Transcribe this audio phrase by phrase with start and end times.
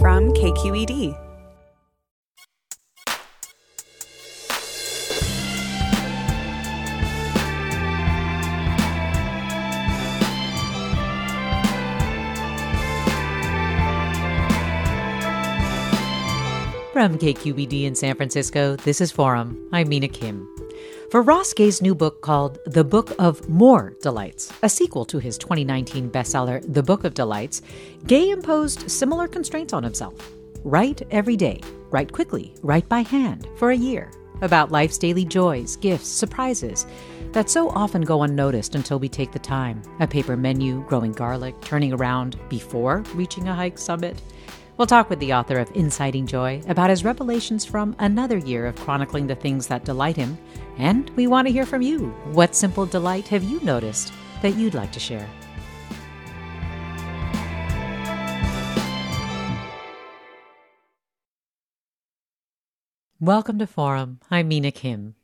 [0.00, 1.12] From KQED.
[16.92, 19.68] From KQED in San Francisco, this is Forum.
[19.72, 20.57] I'm Mina Kim.
[21.10, 25.38] For Ross Gay's new book called The Book of More Delights, a sequel to his
[25.38, 27.62] 2019 bestseller, The Book of Delights,
[28.06, 30.14] Gay imposed similar constraints on himself.
[30.64, 34.10] Write every day, write quickly, write by hand for a year
[34.42, 36.86] about life's daily joys, gifts, surprises
[37.32, 39.80] that so often go unnoticed until we take the time.
[40.00, 44.20] A paper menu, growing garlic, turning around before reaching a hike summit.
[44.76, 48.76] We'll talk with the author of Inciting Joy about his revelations from another year of
[48.76, 50.38] chronicling the things that delight him.
[50.78, 52.10] And we want to hear from you.
[52.32, 54.12] What simple delight have you noticed
[54.42, 55.28] that you'd like to share?
[63.20, 64.20] Welcome to Forum.
[64.30, 65.16] I'm Mina Kim.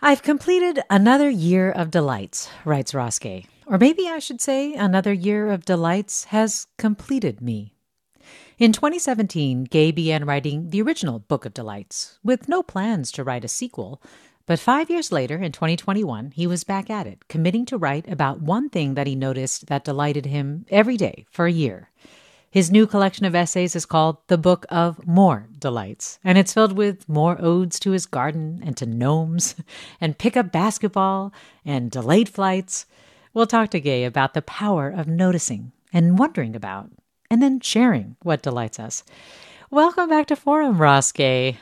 [0.00, 3.46] I've completed another year of delights, writes Gay.
[3.66, 7.74] Or maybe I should say, another year of delights has completed me.
[8.58, 13.44] In 2017, Gay began writing the original Book of Delights, with no plans to write
[13.44, 14.00] a sequel.
[14.46, 18.40] But five years later, in 2021, he was back at it, committing to write about
[18.40, 21.90] one thing that he noticed that delighted him every day for a year.
[22.48, 26.76] His new collection of essays is called The Book of More Delights, and it's filled
[26.76, 29.56] with more odes to his garden and to gnomes,
[30.00, 31.32] and pickup basketball
[31.64, 32.86] and delayed flights.
[33.34, 36.90] We'll talk to Gay about the power of noticing and wondering about
[37.28, 39.02] and then sharing what delights us.
[39.70, 41.58] Welcome back to Forum, Ross Gay.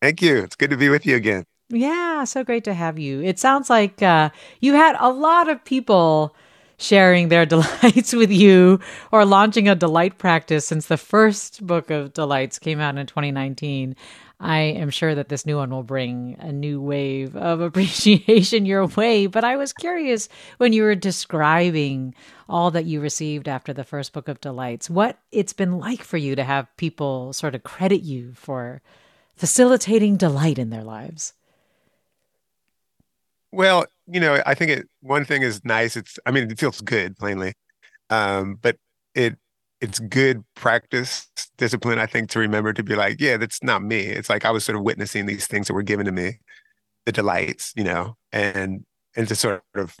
[0.00, 0.38] Thank you.
[0.38, 1.44] It's good to be with you again.
[1.70, 3.20] Yeah, so great to have you.
[3.20, 6.34] It sounds like uh, you had a lot of people
[6.78, 8.80] sharing their delights with you
[9.12, 13.96] or launching a delight practice since the first book of delights came out in 2019.
[14.40, 18.86] I am sure that this new one will bring a new wave of appreciation your
[18.86, 19.26] way.
[19.26, 20.28] But I was curious
[20.58, 22.14] when you were describing
[22.48, 26.16] all that you received after the first book of delights, what it's been like for
[26.16, 28.80] you to have people sort of credit you for
[29.38, 31.32] facilitating delight in their lives.
[33.50, 35.96] Well, you know, I think it one thing is nice.
[35.96, 37.54] It's I mean, it feels good, plainly.
[38.10, 38.76] Um, but
[39.14, 39.36] it
[39.80, 44.00] it's good practice discipline i think to remember to be like yeah that's not me
[44.00, 46.40] it's like i was sort of witnessing these things that were given to me
[47.06, 48.84] the delights you know and
[49.16, 49.96] and to sort of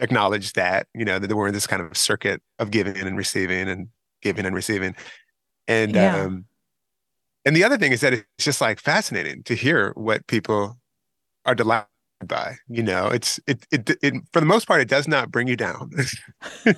[0.00, 3.68] acknowledge that you know that we're in this kind of circuit of giving and receiving
[3.68, 3.88] and
[4.20, 4.94] giving and receiving
[5.68, 6.16] and yeah.
[6.16, 6.44] um
[7.48, 10.78] and the other thing is that it's just like fascinating to hear what people
[11.46, 11.86] are delighted
[12.26, 15.48] by you know it's it, it, it for the most part it does not bring
[15.48, 15.90] you down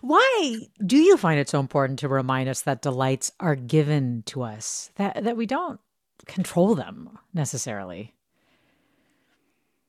[0.00, 4.42] Why do you find it so important to remind us that delights are given to
[4.42, 5.80] us, that, that we don't
[6.26, 8.14] control them necessarily?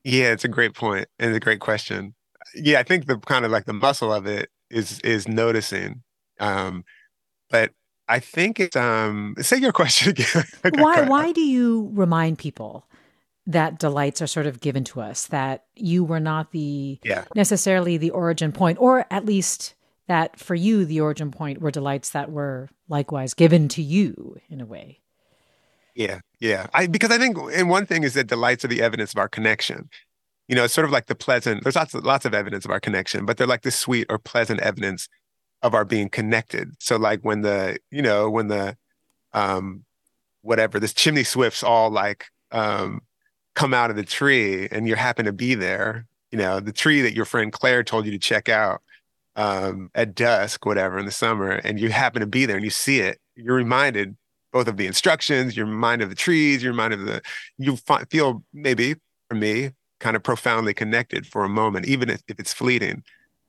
[0.04, 2.14] Yeah, it's a great point and a great question.
[2.54, 6.02] Yeah, I think the kind of like the muscle of it is is noticing.
[6.40, 6.84] Um,
[7.50, 7.72] but
[8.12, 10.44] I think it's um say your question again.
[10.74, 12.84] why why do you remind people
[13.46, 17.24] that delights are sort of given to us that you were not the yeah.
[17.34, 19.74] necessarily the origin point or at least
[20.08, 24.60] that for you the origin point were delights that were likewise given to you in
[24.60, 25.00] a way
[25.94, 29.12] yeah yeah i because i think and one thing is that delights are the evidence
[29.14, 29.88] of our connection
[30.48, 32.70] you know it's sort of like the pleasant there's lots of lots of evidence of
[32.70, 35.08] our connection but they're like the sweet or pleasant evidence
[35.62, 38.76] of our being connected so like when the you know when the
[39.32, 39.84] um
[40.42, 43.00] whatever this chimney swifts all like um
[43.54, 47.02] come out of the tree and you happen to be there, you know, the tree
[47.02, 48.82] that your friend Claire told you to check out
[49.36, 52.70] um, at dusk, whatever, in the summer, and you happen to be there and you
[52.70, 54.16] see it, you're reminded
[54.52, 57.22] both of the instructions, you're reminded of the trees, you're reminded of the,
[57.58, 57.76] you
[58.10, 58.94] feel maybe
[59.28, 59.70] for me
[60.00, 63.02] kind of profoundly connected for a moment, even if, if it's fleeting.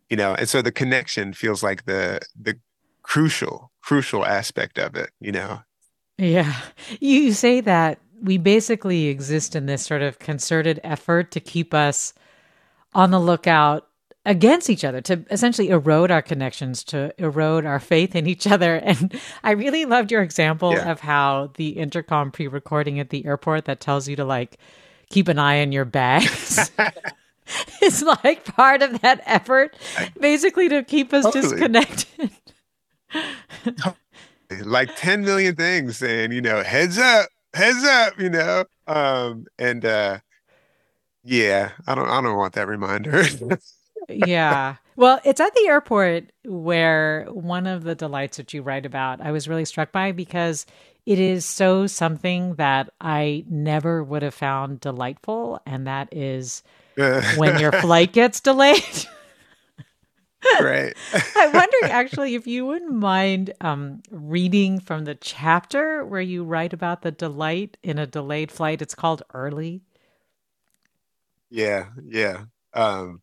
[0.09, 2.57] You know, and so the connection feels like the the
[3.01, 5.61] crucial crucial aspect of it, you know.
[6.17, 6.55] Yeah.
[6.99, 12.13] You say that we basically exist in this sort of concerted effort to keep us
[12.93, 13.87] on the lookout
[14.25, 18.75] against each other to essentially erode our connections to erode our faith in each other
[18.83, 20.89] and i really loved your example yeah.
[20.89, 24.57] of how the intercom pre-recording at the airport that tells you to like
[25.09, 26.71] keep an eye on your bags
[27.81, 29.75] is like part of that effort
[30.19, 31.49] basically to keep us totally.
[31.49, 32.31] disconnected
[34.65, 39.85] like 10 million things saying you know heads up heads up you know um and
[39.85, 40.19] uh
[41.23, 43.23] yeah i don't i don't want that reminder
[44.09, 44.75] yeah.
[44.95, 49.31] Well, it's at the airport where one of the delights that you write about, I
[49.31, 50.65] was really struck by because
[51.05, 55.59] it is so something that I never would have found delightful.
[55.65, 56.63] And that is
[57.37, 58.83] when your flight gets delayed.
[60.59, 60.93] right.
[61.35, 66.73] I'm wondering actually if you wouldn't mind um, reading from the chapter where you write
[66.73, 68.81] about the delight in a delayed flight.
[68.81, 69.81] It's called Early.
[71.49, 72.45] Yeah, yeah.
[72.73, 73.21] Um,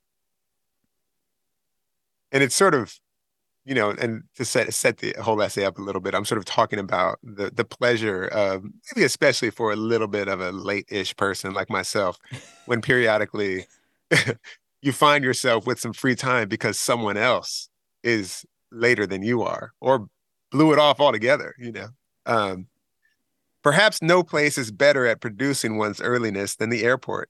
[2.32, 2.98] and it's sort of
[3.64, 6.38] you know and to set set the whole essay up a little bit i'm sort
[6.38, 10.52] of talking about the the pleasure of maybe especially for a little bit of a
[10.52, 12.18] late-ish person like myself
[12.66, 13.66] when periodically
[14.82, 17.68] you find yourself with some free time because someone else
[18.02, 20.08] is later than you are or
[20.50, 21.88] blew it off altogether you know?
[22.26, 22.66] Um,
[23.62, 27.28] perhaps no place is better at producing one's earliness than the airport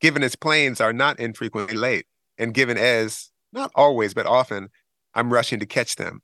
[0.00, 2.06] given its planes are not infrequently late
[2.36, 4.68] and given as not always, but often,
[5.14, 6.22] I'm rushing to catch them.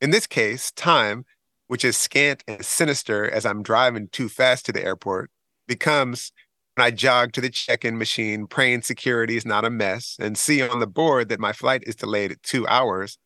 [0.00, 1.24] In this case, time,
[1.66, 5.30] which is scant and sinister as I'm driving too fast to the airport,
[5.66, 6.32] becomes
[6.74, 10.38] when I jog to the check in machine, praying security is not a mess, and
[10.38, 13.18] see on the board that my flight is delayed two hours,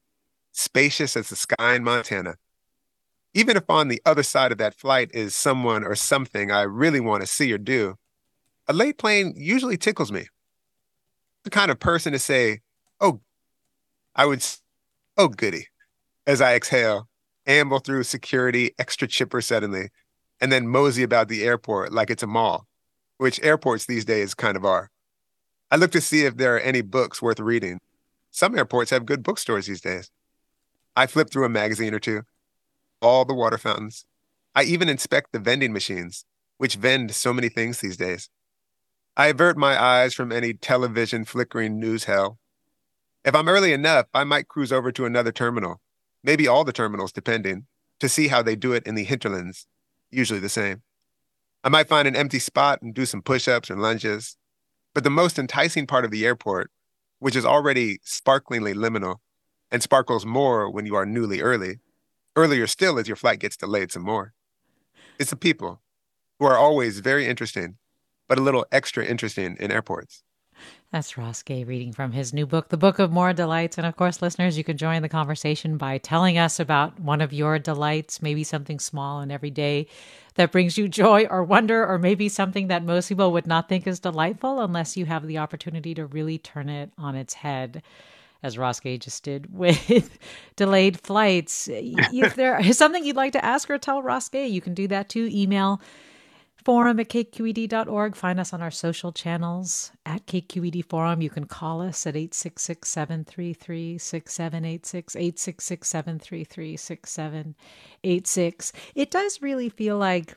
[0.52, 2.34] spacious as the sky in Montana.
[3.34, 7.00] Even if on the other side of that flight is someone or something I really
[7.00, 7.96] want to see or do,
[8.66, 10.26] a late plane usually tickles me.
[11.44, 12.60] The kind of person to say,
[13.00, 13.20] Oh,
[14.14, 14.44] I would,
[15.16, 15.68] oh, goody,
[16.26, 17.08] as I exhale,
[17.46, 19.88] amble through security, extra chipper suddenly,
[20.40, 22.66] and then mosey about the airport like it's a mall,
[23.18, 24.90] which airports these days kind of are.
[25.70, 27.80] I look to see if there are any books worth reading.
[28.30, 30.10] Some airports have good bookstores these days.
[30.94, 32.22] I flip through a magazine or two,
[33.00, 34.04] all the water fountains.
[34.54, 36.24] I even inspect the vending machines,
[36.58, 38.28] which vend so many things these days.
[39.16, 42.38] I avert my eyes from any television flickering news hell
[43.26, 45.80] if I'm early enough, I might cruise over to another terminal,
[46.22, 47.66] maybe all the terminals, depending,
[47.98, 49.66] to see how they do it in the hinterlands,
[50.12, 50.82] usually the same.
[51.64, 54.36] I might find an empty spot and do some push ups or lunges.
[54.94, 56.70] But the most enticing part of the airport,
[57.18, 59.16] which is already sparklingly liminal
[59.72, 61.80] and sparkles more when you are newly early,
[62.36, 64.32] earlier still as your flight gets delayed some more,
[65.18, 65.82] it's the people
[66.38, 67.76] who are always very interesting,
[68.28, 70.22] but a little extra interesting in airports.
[70.92, 73.76] That's Ross Gay reading from his new book, The Book of More Delights.
[73.76, 77.32] And of course, listeners, you can join the conversation by telling us about one of
[77.32, 79.88] your delights, maybe something small and everyday
[80.36, 83.86] that brings you joy or wonder, or maybe something that most people would not think
[83.86, 87.82] is delightful unless you have the opportunity to really turn it on its head
[88.42, 90.18] as Ross Gay just did with
[90.54, 91.68] delayed flights.
[91.70, 94.86] if there is something you'd like to ask or tell Ross Gay, you can do
[94.88, 95.28] that too.
[95.32, 95.80] Email
[96.66, 98.16] forum at kqed.org.
[98.16, 101.22] Find us on our social channels at KQED Forum.
[101.22, 108.72] You can call us at 866 733 6786, 866 733 6786.
[108.96, 110.36] It does really feel like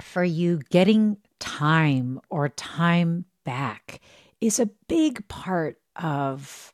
[0.00, 4.00] for you, getting time or time back
[4.40, 6.72] is a big part of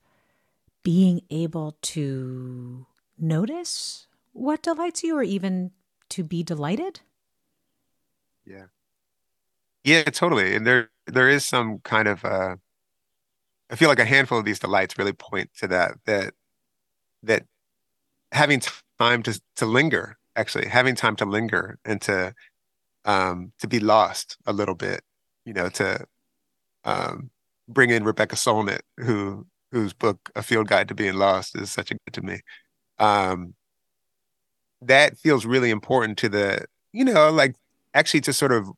[0.85, 2.87] being able to
[3.19, 5.73] notice what delights you or even
[6.11, 7.01] to be delighted.
[8.51, 8.67] Yeah.
[9.85, 10.55] Yeah, totally.
[10.55, 12.57] And there there is some kind of uh
[13.71, 16.35] I feel like a handful of these delights really point to that that
[17.25, 17.47] that
[18.33, 18.63] having
[18.99, 22.35] time to to linger, actually, having time to linger and to
[23.07, 25.03] um to be lost a little bit,
[25.47, 26.07] you know, to
[26.85, 27.31] um
[27.69, 31.91] bring in Rebecca Solnit, who whose book A Field Guide to Being Lost is such
[31.93, 32.41] a good to me.
[32.99, 33.55] Um
[34.83, 37.55] that feels really important to the, you know, like
[37.95, 38.69] actually to sort of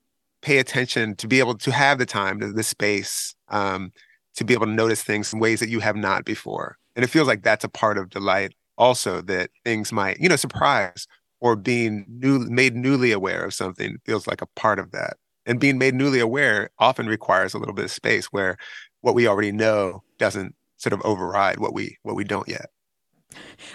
[0.42, 3.92] pay attention, to be able to have the time, the, the space, um,
[4.34, 6.76] to be able to notice things in ways that you have not before.
[6.96, 10.36] And it feels like that's a part of delight also that things might, you know,
[10.36, 11.06] surprise
[11.40, 15.16] or being new made newly aware of something feels like a part of that.
[15.44, 18.56] And being made newly aware often requires a little bit of space where
[19.00, 22.66] what we already know doesn't sort of override what we what we don't yet.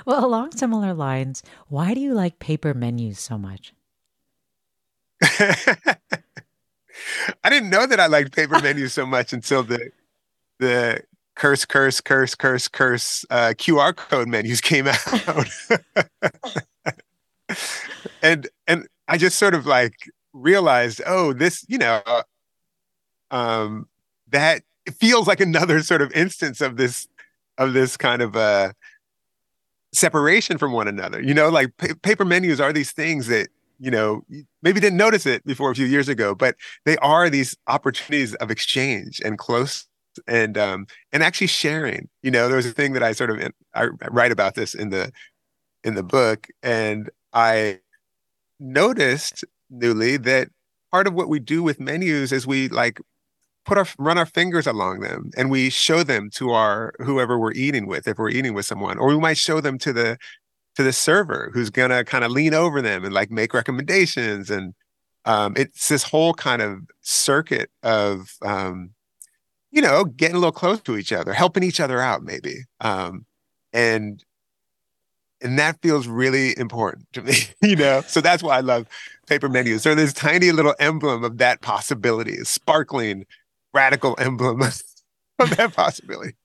[0.05, 3.73] Well, along similar lines, why do you like paper menus so much?
[7.43, 9.91] I didn't know that I liked paper menus so much until the
[10.59, 11.01] the
[11.35, 14.87] curse, curse, curse, curse, curse uh, QR code menus came
[15.27, 15.47] out,
[18.21, 19.93] and and I just sort of like
[20.33, 22.01] realized, oh, this, you know,
[23.31, 23.87] um,
[24.29, 24.63] that
[24.99, 27.07] feels like another sort of instance of this
[27.57, 28.71] of this kind of uh
[29.93, 31.21] separation from one another.
[31.21, 34.21] You know, like pa- paper menus are these things that you know
[34.61, 36.55] maybe didn't notice it before a few years ago, but
[36.85, 39.87] they are these opportunities of exchange and close
[40.27, 42.09] and um and actually sharing.
[42.23, 43.39] You know, there was a thing that I sort of
[43.73, 45.11] I write about this in the
[45.83, 47.79] in the book, and I
[48.59, 50.49] noticed newly that
[50.91, 52.99] part of what we do with menus is we like
[53.65, 57.51] put our run our fingers along them and we show them to our whoever we're
[57.53, 60.17] eating with if we're eating with someone or we might show them to the
[60.77, 64.73] to the server who's gonna kind of lean over them and like make recommendations and
[65.25, 68.91] um, it's this whole kind of circuit of um,
[69.71, 73.25] you know getting a little close to each other helping each other out maybe um,
[73.73, 74.23] and
[75.41, 78.87] and that feels really important to me you know so that's why i love
[79.25, 83.25] paper menus they're this tiny little emblem of that possibility sparkling
[83.73, 84.61] radical emblem
[85.39, 86.35] of that possibility.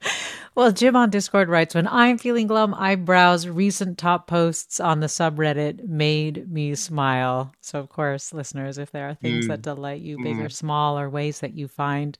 [0.54, 5.00] Well, Jim on Discord writes When I'm feeling glum, I browse recent top posts on
[5.00, 7.52] the subreddit, made me smile.
[7.60, 9.48] So, of course, listeners, if there are things mm.
[9.48, 10.44] that delight you, big mm.
[10.44, 12.16] or small, or ways that you find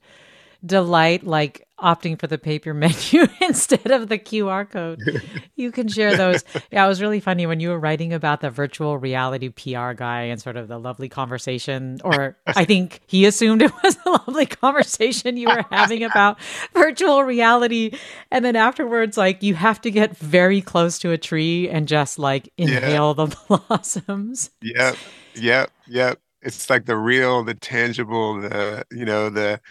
[0.65, 5.01] delight, like opting for the paper menu instead of the QR code.
[5.57, 6.43] You can share those.
[6.69, 10.23] Yeah, it was really funny when you were writing about the virtual reality PR guy
[10.23, 14.47] and sort of the lovely conversation, or I think he assumed it was a lovely
[14.47, 16.39] conversation you were having about
[16.73, 17.97] virtual reality.
[18.31, 22.19] And then afterwards, like you have to get very close to a tree and just
[22.19, 23.25] like inhale yeah.
[23.25, 24.49] the blossoms.
[24.61, 24.97] Yep.
[25.35, 25.71] Yep.
[25.87, 26.19] Yep.
[26.41, 29.61] It's like the real, the tangible, the, you know, the,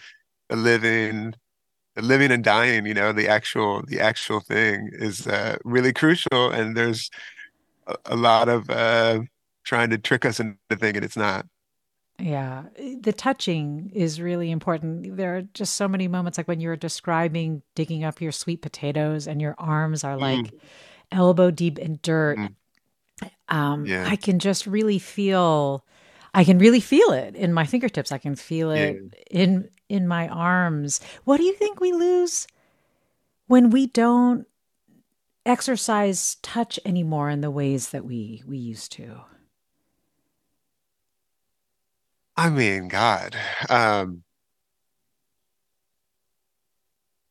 [0.49, 1.35] the living
[2.01, 6.75] living and dying you know the actual the actual thing is uh, really crucial and
[6.75, 7.09] there's
[7.87, 9.19] a, a lot of uh,
[9.63, 11.45] trying to trick us into thinking it's not
[12.19, 12.63] yeah
[13.01, 17.61] the touching is really important there are just so many moments like when you're describing
[17.75, 20.59] digging up your sweet potatoes and your arms are like mm.
[21.11, 22.53] elbow deep in dirt mm.
[23.49, 24.07] um yeah.
[24.07, 25.85] i can just really feel
[26.35, 28.11] I can really feel it in my fingertips.
[28.11, 29.19] I can feel it yeah.
[29.31, 30.99] in in my arms.
[31.23, 32.45] What do you think we lose
[33.47, 34.45] when we don't
[35.45, 39.21] exercise touch anymore in the ways that we we used to?
[42.35, 43.37] I mean, God.
[43.69, 44.23] Um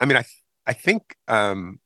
[0.00, 0.24] I mean, I
[0.66, 1.78] I think um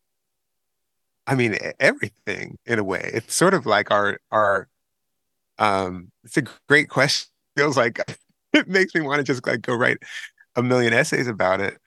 [1.27, 3.11] I mean everything in a way.
[3.13, 4.69] It's sort of like our our
[5.59, 7.29] um it's a great question.
[7.57, 8.01] It Feels like
[8.53, 9.99] it makes me want to just like go write
[10.57, 11.79] a million essays about it.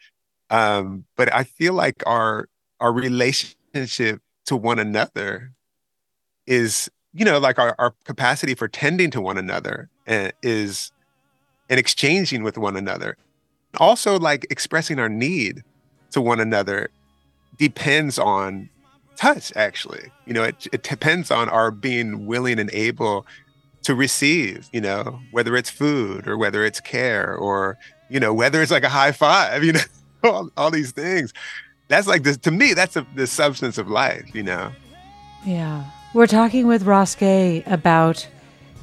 [0.50, 2.48] Um, but I feel like our
[2.80, 5.52] our relationship to one another
[6.48, 10.92] is, you know, like our, our capacity for tending to one another and eh, is
[11.70, 13.18] and exchanging with one another.
[13.78, 15.64] Also like expressing our need
[16.12, 16.90] to one another
[17.58, 18.70] depends on
[19.16, 20.12] touch actually.
[20.26, 23.26] You know, it, it depends on our being willing and able
[23.84, 27.78] to receive, you know, whether it's food or whether it's care or
[28.10, 29.80] you know, whether it's like a high five, you know,
[30.24, 31.34] all, all these things.
[31.88, 34.72] That's like this to me, that's a, the substance of life, you know.
[35.46, 35.86] Yeah.
[36.14, 38.28] We're talking with Ross Gay about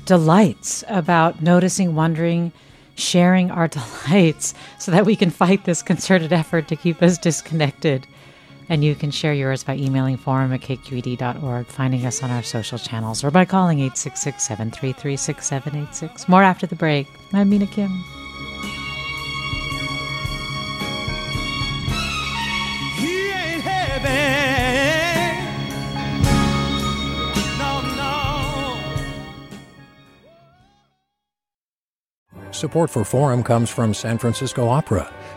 [0.06, 2.52] delights, about noticing, wondering,
[2.94, 3.68] sharing our
[4.08, 8.06] delights so that we can fight this concerted effort to keep us disconnected.
[8.68, 12.78] And you can share yours by emailing forum at kqed.org, finding us on our social
[12.78, 16.28] channels, or by calling 866 733 6786.
[16.28, 17.08] More after the break.
[17.32, 18.04] I'm Mina Kim.
[32.58, 35.12] Support for Forum comes from San Francisco Opera.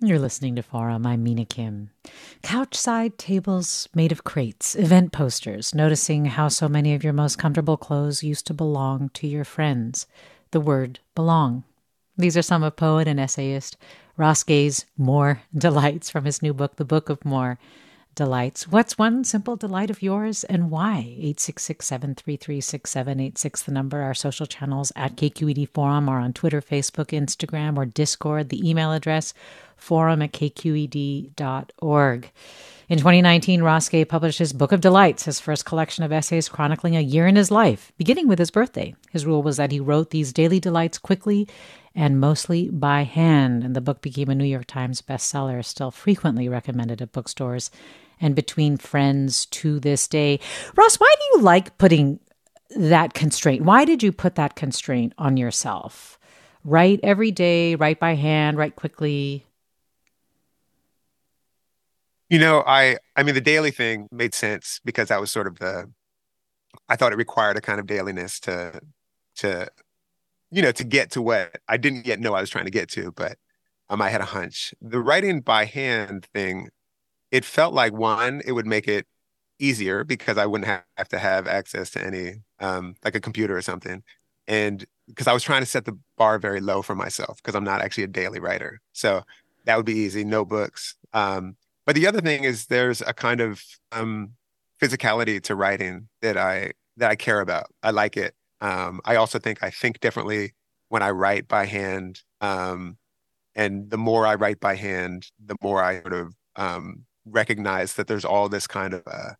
[0.00, 1.04] You're listening to Forum.
[1.04, 1.90] I'm Mina Kim.
[2.44, 7.76] Couchside tables made of crates, event posters, noticing how so many of your most comfortable
[7.76, 10.06] clothes used to belong to your friends.
[10.52, 11.64] The word belong.
[12.16, 13.76] These are some of poet and essayist
[14.16, 17.58] Ross Gay's more delights from his new book, The Book of More
[18.18, 18.66] delights.
[18.66, 20.98] What's one simple delight of yours and why?
[20.98, 24.02] 866 733 6786, the number.
[24.02, 28.48] Our social channels at KQED Forum are on Twitter, Facebook, Instagram, or Discord.
[28.48, 29.34] The email address
[29.78, 31.32] forum at kqed.org.
[32.88, 36.96] In 2019, Ross Gay published his Book of Delights, his first collection of essays chronicling
[36.96, 38.94] a year in his life, beginning with his birthday.
[39.10, 41.46] His rule was that he wrote these daily delights quickly
[41.94, 46.48] and mostly by hand, and the book became a New York Times bestseller, still frequently
[46.48, 47.70] recommended at bookstores
[48.20, 50.40] and between friends to this day.
[50.76, 52.20] Ross, why do you like putting
[52.76, 53.64] that constraint?
[53.64, 56.18] Why did you put that constraint on yourself?
[56.64, 59.44] Write every day, write by hand, write quickly.
[62.28, 65.58] You know, I I mean the daily thing made sense because that was sort of
[65.58, 65.90] the
[66.88, 68.80] I thought it required a kind of dailiness to
[69.36, 69.68] to
[70.52, 72.90] you know to get to what I didn't yet know I was trying to get
[72.90, 73.38] to, but
[73.90, 74.74] um, I had a hunch.
[74.82, 76.70] The writing by hand thing
[77.32, 79.06] it felt like one, it would make it
[79.60, 80.68] easier because I wouldn't
[80.98, 84.04] have to have access to any um, like a computer or something.
[84.48, 87.64] And because I was trying to set the bar very low for myself because I'm
[87.64, 88.80] not actually a daily writer.
[88.94, 89.24] So
[89.66, 90.96] that would be easy, no books.
[91.14, 91.56] Um,
[91.88, 94.32] but the other thing is there's a kind of um,
[94.78, 97.64] physicality to writing that I that I care about.
[97.82, 98.34] I like it.
[98.60, 100.52] Um, I also think I think differently
[100.90, 102.20] when I write by hand.
[102.42, 102.98] Um,
[103.54, 108.06] and the more I write by hand, the more I sort of um, recognize that
[108.06, 109.32] there's all this kind of uh,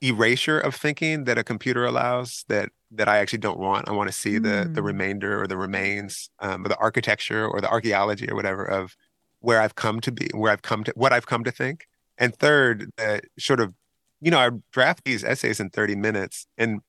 [0.00, 3.88] erasure of thinking that a computer allows that that I actually don't want.
[3.88, 4.44] I want to see mm.
[4.44, 4.86] the the hmm.
[4.86, 8.94] remainder or the remains um, or the architecture or the archaeology or whatever of
[9.40, 11.87] where I've come to be, where I've come to what I've come to think.
[12.18, 13.74] And third, uh, sort of,
[14.20, 16.80] you know, I draft these essays in 30 minutes, and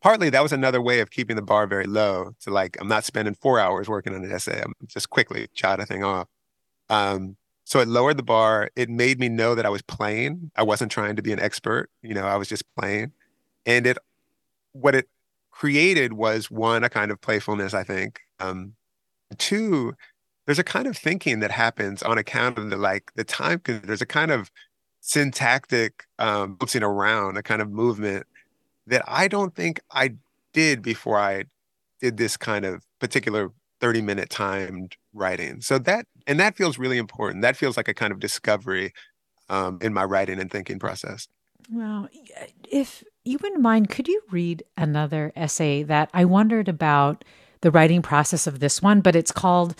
[0.00, 2.32] partly that was another way of keeping the bar very low.
[2.42, 4.62] To like, I'm not spending four hours working on an essay.
[4.64, 6.28] I'm just quickly jot a thing off.
[6.88, 8.70] Um, so it lowered the bar.
[8.76, 10.50] It made me know that I was playing.
[10.56, 11.90] I wasn't trying to be an expert.
[12.02, 13.12] You know, I was just playing.
[13.64, 13.98] And it,
[14.72, 15.08] what it
[15.50, 18.20] created was one, a kind of playfulness, I think.
[18.40, 18.74] Um,
[19.38, 19.94] two,
[20.46, 23.60] there's a kind of thinking that happens on account of the like the time.
[23.64, 24.50] There's a kind of
[25.00, 28.26] syntactic um, bouncing around, a kind of movement
[28.86, 30.14] that I don't think I
[30.52, 31.44] did before I
[32.00, 35.60] did this kind of particular 30 minute timed writing.
[35.60, 37.42] So that, and that feels really important.
[37.42, 38.92] That feels like a kind of discovery
[39.48, 41.28] um, in my writing and thinking process.
[41.70, 42.08] Well,
[42.68, 47.24] if you wouldn't mind, could you read another essay that I wondered about
[47.60, 49.76] the writing process of this one, but it's called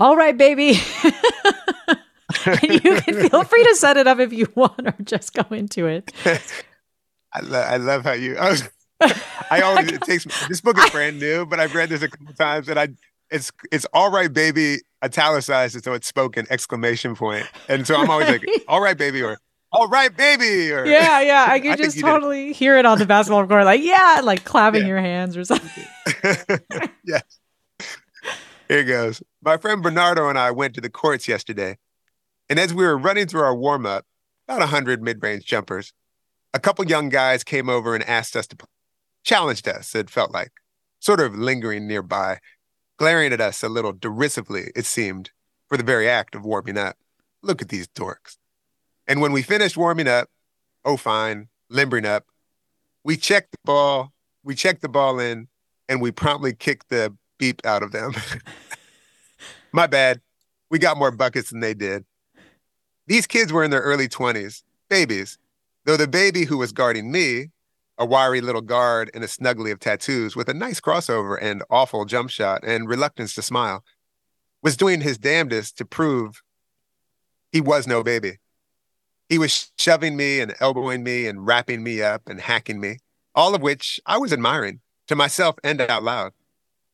[0.00, 0.80] All Right, Baby.
[2.46, 5.44] and you can feel free to set it up if you want or just go
[5.54, 6.10] into it.
[7.34, 8.38] I, lo- I love how you.
[8.38, 8.68] I, was,
[9.50, 12.32] I always it takes this book is brand new, but I've read this a couple
[12.32, 12.88] times, and I
[13.30, 18.08] it's it's all right, baby, italicized, And so it's spoken exclamation point, and so I'm
[18.08, 19.38] always like, all right, baby, or
[19.70, 23.06] all right, baby, or yeah, yeah, I can I just totally hear it on the
[23.06, 24.88] basketball court, like yeah, like clapping yeah.
[24.88, 25.84] your hands or something.
[27.04, 27.20] yeah.
[28.68, 29.22] Here goes.
[29.42, 31.78] My friend Bernardo and I went to the courts yesterday,
[32.48, 34.04] and as we were running through our warm up,
[34.46, 35.92] about a hundred mid range jumpers,
[36.52, 38.56] a couple young guys came over and asked us to
[39.22, 39.94] challenged us.
[39.94, 40.52] It felt like
[40.98, 42.38] sort of lingering nearby
[43.00, 45.30] glaring at us a little derisively, it seemed,
[45.70, 46.96] for the very act of warming up.
[47.42, 48.36] Look at these dorks.
[49.08, 50.28] And when we finished warming up,
[50.84, 52.26] oh, fine, limbering up,
[53.02, 54.12] we checked the ball,
[54.44, 55.48] we checked the ball in,
[55.88, 58.12] and we promptly kicked the beep out of them.
[59.72, 60.20] My bad.
[60.70, 62.04] We got more buckets than they did.
[63.06, 65.38] These kids were in their early 20s, babies,
[65.84, 67.50] though the baby who was guarding me
[67.98, 72.04] a wiry little guard in a snuggly of tattoos with a nice crossover and awful
[72.04, 73.84] jump shot and reluctance to smile,
[74.62, 76.42] was doing his damnedest to prove
[77.52, 78.38] he was no baby.
[79.28, 82.98] He was shoving me and elbowing me and wrapping me up and hacking me,
[83.34, 86.32] all of which I was admiring to myself and out loud.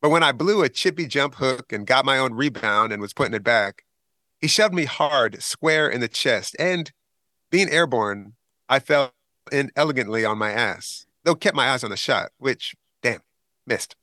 [0.07, 3.13] But when I blew a chippy jump hook and got my own rebound and was
[3.13, 3.83] putting it back,
[4.39, 6.55] he shoved me hard, square in the chest.
[6.61, 6.93] And
[7.51, 8.35] being airborne,
[8.69, 9.11] I felt
[9.51, 13.23] inelegantly on my ass, though kept my eyes on the shot, which, damn,
[13.67, 13.97] missed.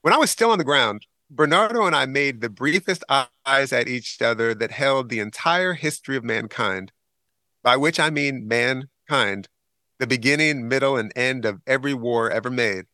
[0.00, 3.04] When I was still on the ground, Bernardo and I made the briefest
[3.44, 6.90] eyes at each other that held the entire history of mankind,
[7.62, 9.50] by which I mean mankind,
[9.98, 12.86] the beginning, middle, and end of every war ever made.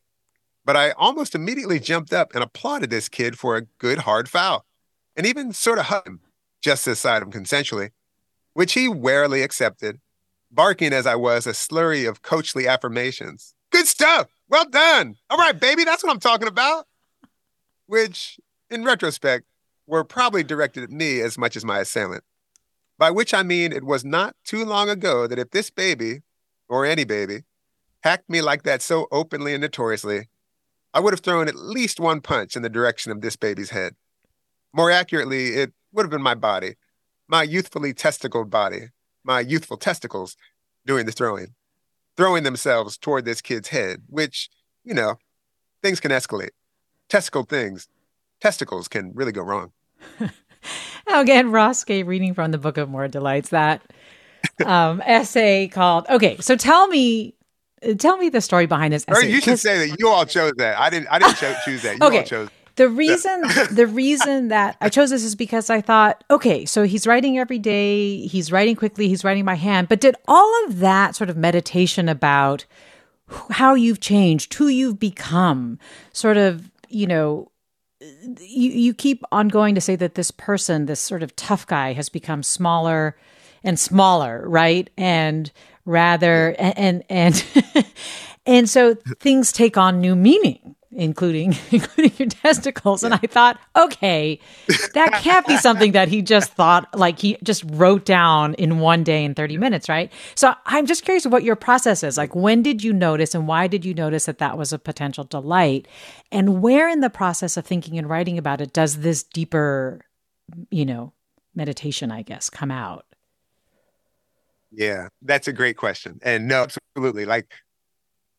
[0.69, 4.67] But I almost immediately jumped up and applauded this kid for a good hard foul,
[5.15, 6.19] and even sort of hugged him,
[6.61, 7.89] just this side him consensually,
[8.53, 9.99] which he warily accepted,
[10.51, 13.55] barking as I was a slurry of coachly affirmations.
[13.71, 14.27] Good stuff.
[14.47, 15.15] Well done.
[15.31, 16.85] All right, baby, that's what I'm talking about
[17.87, 19.45] which, in retrospect,
[19.87, 22.23] were probably directed at me as much as my assailant.
[22.99, 26.21] By which I mean it was not too long ago that if this baby,
[26.67, 27.45] or any baby,
[28.03, 30.27] hacked me like that so openly and notoriously,
[30.93, 33.95] I would have thrown at least one punch in the direction of this baby's head.
[34.73, 36.75] More accurately, it would have been my body,
[37.27, 38.89] my youthfully testicled body,
[39.23, 40.35] my youthful testicles
[40.85, 41.55] doing the throwing,
[42.17, 44.49] throwing themselves toward this kid's head, which,
[44.83, 45.15] you know,
[45.81, 46.49] things can escalate
[47.09, 47.87] testicle things,
[48.39, 49.71] testicles can really go wrong.
[51.07, 53.81] Again, Ross Gay reading from the Book of More Delights, that
[54.65, 57.33] um, essay called, okay, so tell me,
[57.87, 59.31] Uh, tell me the story behind this essay.
[59.31, 60.79] you should say that you all chose that.
[60.79, 61.97] I didn't, I didn't cho- choose that.
[61.99, 62.19] You okay.
[62.19, 66.65] all chose the reason the reason that I chose this is because I thought, okay,
[66.65, 70.65] so he's writing every day, he's writing quickly, he's writing by hand, but did all
[70.65, 72.65] of that sort of meditation about
[73.51, 75.77] how you've changed, who you've become,
[76.13, 77.51] sort of you know,
[77.99, 81.91] you, you keep on going to say that this person, this sort of tough guy,
[81.91, 83.17] has become smaller
[83.61, 84.89] and smaller, right?
[84.97, 85.51] And
[85.89, 87.45] rather, and, and,
[88.45, 93.03] and, so things take on new meaning including including your testicles.
[93.03, 94.39] And i thought okay
[94.93, 99.03] that can't be something that he just thought like he just wrote down in one
[99.03, 100.11] day in 30 minutes right?
[100.35, 102.17] So i'm just curious what your process is.
[102.17, 105.23] Like when did you notice and why did you notice that that was a potential
[105.23, 105.87] delight?
[106.31, 110.01] And where in the process of thinking and writing about it does this deeper
[110.71, 111.13] you know
[111.55, 113.05] meditation i guess come out
[114.71, 116.19] yeah that's a great question.
[116.23, 117.25] And no absolutely.
[117.25, 117.51] Like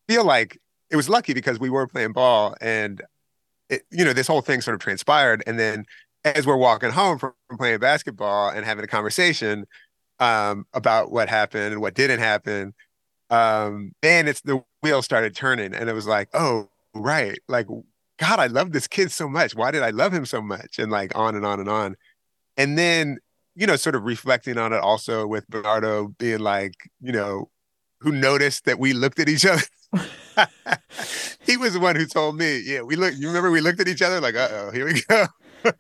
[0.09, 0.59] feel like
[0.91, 3.03] it was lucky because we were playing ball and
[3.69, 5.43] it, you know this whole thing sort of transpired.
[5.47, 5.85] And then
[6.25, 9.67] as we're walking home from, playing basketball and having a conversation
[10.21, 12.75] um, about what happened and what didn't happen
[13.31, 17.39] um, then it's the wheel started turning and it was like oh right.
[17.49, 17.67] Like
[18.19, 19.55] god i love this kid so much.
[19.55, 20.79] Why did i love him so much?
[20.79, 21.97] And like on and on and on.
[22.57, 23.19] And then
[23.61, 27.49] you know sort of reflecting on it also with bernardo being like you know
[28.01, 29.63] who noticed that we looked at each other
[31.41, 32.59] he was the one who told me.
[32.59, 33.15] Yeah, we look.
[33.17, 35.27] You remember we looked at each other like, "Uh oh, here we go."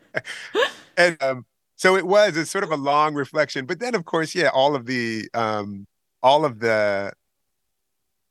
[0.97, 2.37] and um, so it was.
[2.37, 5.87] It's sort of a long reflection, but then of course, yeah, all of the um,
[6.23, 7.13] all of the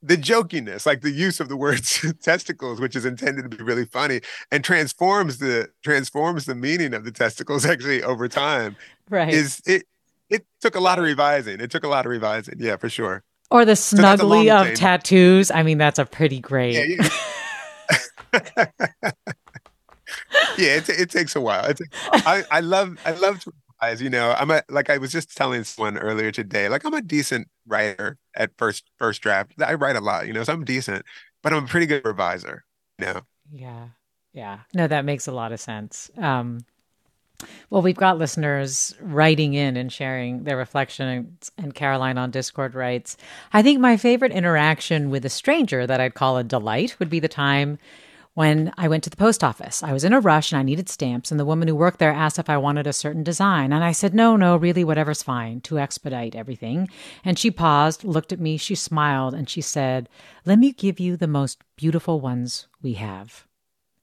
[0.02, 3.86] the jokiness, like the use of the words testicles, which is intended to be really
[3.86, 8.76] funny, and transforms the transforms the meaning of the testicles actually over time.
[9.12, 9.34] Right.
[9.34, 9.84] Is it?
[10.30, 11.60] It took a lot of revising.
[11.60, 12.56] It took a lot of revising.
[12.60, 13.24] Yeah, for sure.
[13.50, 15.50] Or the snuggly so of tattoos.
[15.50, 16.76] I mean, that's a pretty great.
[16.76, 17.10] Yeah,
[18.34, 18.65] yeah.
[20.58, 21.65] yeah it, it takes a while.
[21.65, 24.02] It's, I, I love I love to revise.
[24.02, 26.69] You know, I'm a like I was just telling someone earlier today.
[26.69, 29.54] Like I'm a decent writer at first first draft.
[29.60, 30.28] I write a lot.
[30.28, 31.04] You know, so I'm decent,
[31.41, 32.62] but I'm a pretty good reviser.
[33.00, 33.22] You know.
[33.52, 33.88] Yeah,
[34.34, 34.60] yeah.
[34.76, 36.12] No, that makes a lot of sense.
[36.17, 36.60] Um,
[37.69, 43.17] well, we've got listeners writing in and sharing their reflections, and Caroline on Discord writes
[43.54, 47.19] I think my favorite interaction with a stranger that I'd call a delight would be
[47.19, 47.78] the time
[48.39, 49.84] when I went to the post office.
[49.84, 52.13] I was in a rush and I needed stamps, and the woman who worked there
[52.13, 53.73] asked if I wanted a certain design.
[53.73, 56.89] And I said, No, no, really, whatever's fine to expedite everything.
[57.25, 60.08] And she paused, looked at me, she smiled, and she said,
[60.45, 63.45] Let me give you the most beautiful ones we have.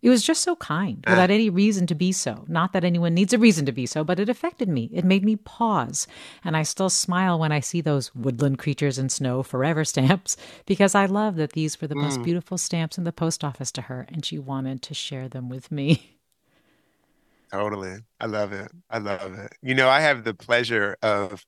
[0.06, 1.10] It was just so kind ah.
[1.10, 2.44] without any reason to be so.
[2.46, 4.88] Not that anyone needs a reason to be so, but it affected me.
[4.92, 6.06] It made me pause.
[6.44, 10.94] And I still smile when I see those woodland creatures in snow forever stamps because
[10.94, 12.02] I love that these were the mm.
[12.02, 15.48] most beautiful stamps in the post office to her and she wanted to share them
[15.48, 16.18] with me.
[17.50, 17.96] Totally.
[18.20, 18.70] I love it.
[18.88, 19.56] I love it.
[19.60, 21.44] You know, I have the pleasure of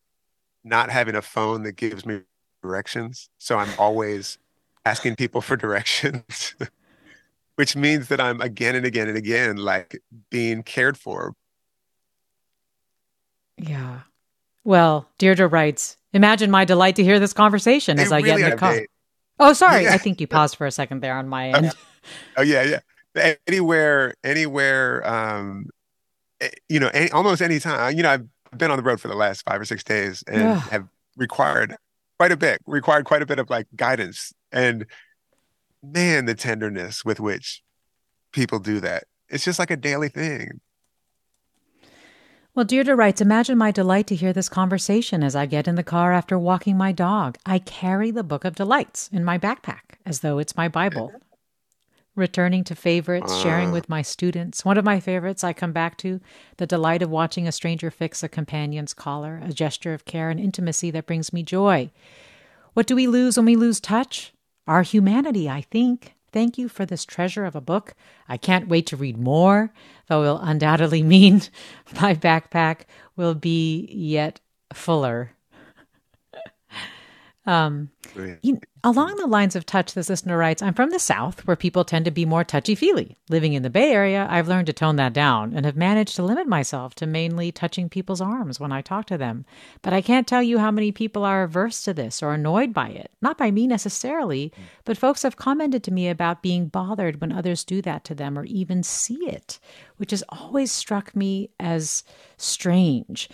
[0.65, 2.23] not having a phone that gives me
[2.61, 3.31] directions.
[3.39, 4.37] So I'm always
[4.85, 6.57] asking people for directions
[7.59, 11.35] which means that I'm again and again and again like being cared for.
[13.57, 14.03] Yeah.
[14.63, 18.51] Well, Deirdre writes, Imagine my delight to hear this conversation as I really get in
[18.51, 18.81] the car.
[19.41, 19.83] Oh, sorry.
[19.83, 19.95] Yeah.
[19.95, 21.73] I think you paused for a second there on my end.
[22.37, 22.79] oh, yeah,
[23.17, 23.35] yeah.
[23.49, 25.67] Anywhere, anywhere, um,
[26.69, 27.97] you know, any, almost any time.
[27.97, 30.61] You know, I've been on the road for the last five or six days and
[30.61, 31.75] have required
[32.21, 34.33] quite a bit, required quite a bit of like guidance.
[34.53, 34.87] And
[35.83, 37.63] man, the tenderness with which
[38.33, 39.05] people do that.
[39.29, 40.61] It's just like a daily thing.
[42.55, 45.85] Well, Deirdre writes Imagine my delight to hear this conversation as I get in the
[45.85, 47.39] car after walking my dog.
[47.47, 51.13] I carry the Book of Delights in my backpack as though it's my Bible.
[52.17, 54.65] Returning to favorites, sharing with my students.
[54.65, 56.21] One of my favorites I come back to
[56.57, 60.41] the delight of watching a stranger fix a companion's collar, a gesture of care and
[60.41, 61.93] intimacy that brings me joy.
[62.73, 64.33] What do we lose when we lose touch?
[64.69, 66.15] Our humanity, I think.
[66.31, 67.95] Thank you for this treasure of a book.
[68.29, 69.73] I can't wait to read more,
[70.09, 71.41] though it will undoubtedly mean
[72.01, 72.83] my backpack
[73.17, 74.41] will be yet
[74.75, 75.33] fuller.
[77.49, 77.89] Um,
[78.43, 81.83] you, along the lines of touch, this listener writes I'm from the South, where people
[81.83, 83.17] tend to be more touchy feely.
[83.31, 86.23] Living in the Bay Area, I've learned to tone that down and have managed to
[86.23, 89.47] limit myself to mainly touching people's arms when I talk to them.
[89.81, 92.89] But I can't tell you how many people are averse to this or annoyed by
[92.89, 93.11] it.
[93.23, 94.53] Not by me necessarily,
[94.85, 98.39] but folks have commented to me about being bothered when others do that to them
[98.39, 99.59] or even see it,
[99.97, 102.05] which has always struck me as
[102.37, 103.31] strange.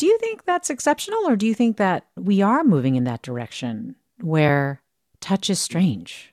[0.00, 3.20] Do you think that's exceptional, or do you think that we are moving in that
[3.20, 4.80] direction where
[5.20, 6.32] touch is strange?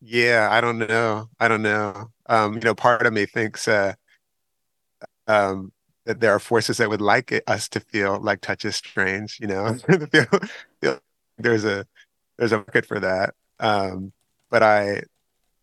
[0.00, 1.28] Yeah, I don't know.
[1.38, 2.12] I don't know.
[2.24, 3.92] Um, you know, part of me thinks uh,
[5.26, 5.70] um,
[6.06, 9.38] that there are forces that would like it, us to feel like touch is strange.
[9.38, 9.76] You know,
[11.36, 11.86] there's a
[12.38, 13.34] there's a market for that.
[13.58, 14.14] Um,
[14.48, 15.02] but I,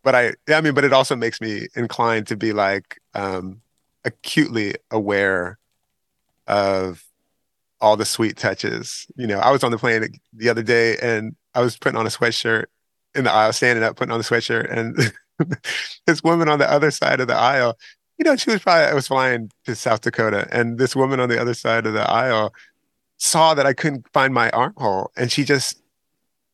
[0.04, 3.62] but I, I mean, but it also makes me inclined to be like, um,
[4.08, 5.58] acutely aware
[6.46, 7.04] of
[7.80, 9.06] all the sweet touches.
[9.16, 12.06] You know, I was on the plane the other day and I was putting on
[12.06, 12.64] a sweatshirt
[13.14, 15.12] in the aisle, standing up, putting on the sweatshirt, and
[16.06, 17.78] this woman on the other side of the aisle,
[18.18, 21.28] you know, she was probably I was flying to South Dakota, and this woman on
[21.28, 22.52] the other side of the aisle
[23.16, 25.80] saw that I couldn't find my armhole, and she just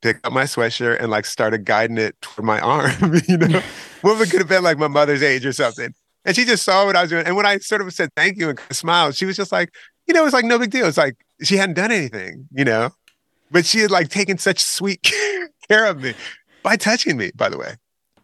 [0.03, 3.21] picked up my sweatshirt and like started guiding it toward my arm.
[3.27, 3.63] you know,
[4.03, 5.95] woman could have been like my mother's age or something.
[6.25, 7.27] And she just saw what I was doing.
[7.27, 9.75] And when I sort of said thank you and smiled, she was just like,
[10.07, 10.87] you know, it's like no big deal.
[10.87, 12.91] It's like she hadn't done anything, you know,
[13.51, 15.03] but she had like taken such sweet
[15.69, 16.15] care of me
[16.63, 17.77] by touching me, by the way.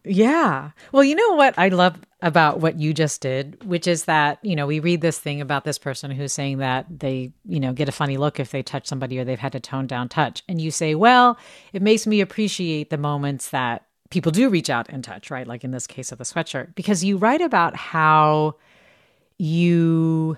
[0.03, 0.71] Yeah.
[0.91, 4.55] Well, you know what I love about what you just did, which is that, you
[4.55, 7.89] know, we read this thing about this person who's saying that they, you know, get
[7.89, 10.43] a funny look if they touch somebody or they've had to tone down touch.
[10.47, 11.37] And you say, well,
[11.71, 15.47] it makes me appreciate the moments that people do reach out and touch, right?
[15.47, 18.55] Like in this case of the sweatshirt, because you write about how
[19.39, 20.37] you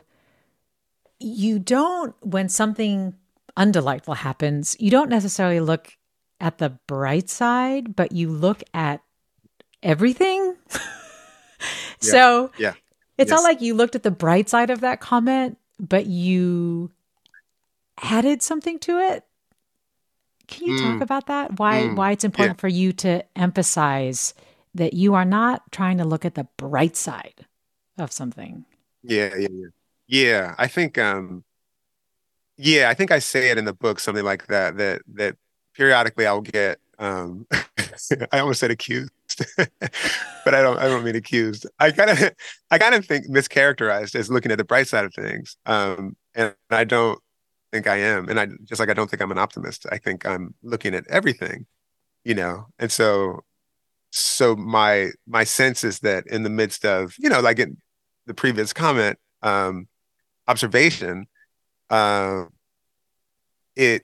[1.20, 3.16] you don't when something
[3.58, 5.98] undelightful happens, you don't necessarily look
[6.40, 9.02] at the bright side, but you look at
[9.82, 10.56] everything.
[10.72, 10.80] yeah.
[12.00, 12.74] So yeah.
[13.18, 13.38] It's yes.
[13.38, 16.92] not like you looked at the bright side of that comment, but you
[18.02, 19.24] added something to it.
[20.54, 20.92] Can you mm.
[20.92, 21.60] talk about that?
[21.60, 21.96] Why mm.
[21.96, 22.62] why it's important yeah.
[22.62, 24.34] for you to emphasize
[24.76, 27.46] that you are not trying to look at the bright side
[27.98, 28.66] of something.
[29.04, 29.68] Yeah, yeah, yeah.
[30.08, 31.44] Yeah, I think um
[32.58, 35.38] yeah, I think I say it in the book something like that that that
[35.76, 37.48] periodically I'll get um
[38.32, 39.12] I almost said accused.
[39.58, 41.66] but I don't I don't mean accused.
[41.80, 42.32] I kind of
[42.70, 45.58] I kind of think mischaracterized as looking at the bright side of things.
[45.66, 47.20] Um and I don't
[47.74, 48.30] think I am.
[48.30, 49.88] And I just like I don't think I'm an optimist.
[49.92, 51.66] I think I'm looking at everything,
[52.24, 52.68] you know.
[52.78, 53.42] And so
[54.12, 57.78] so my my sense is that in the midst of, you know, like in
[58.28, 59.88] the previous comment, um,
[60.48, 61.26] observation,
[61.90, 62.46] uh,
[63.76, 64.04] it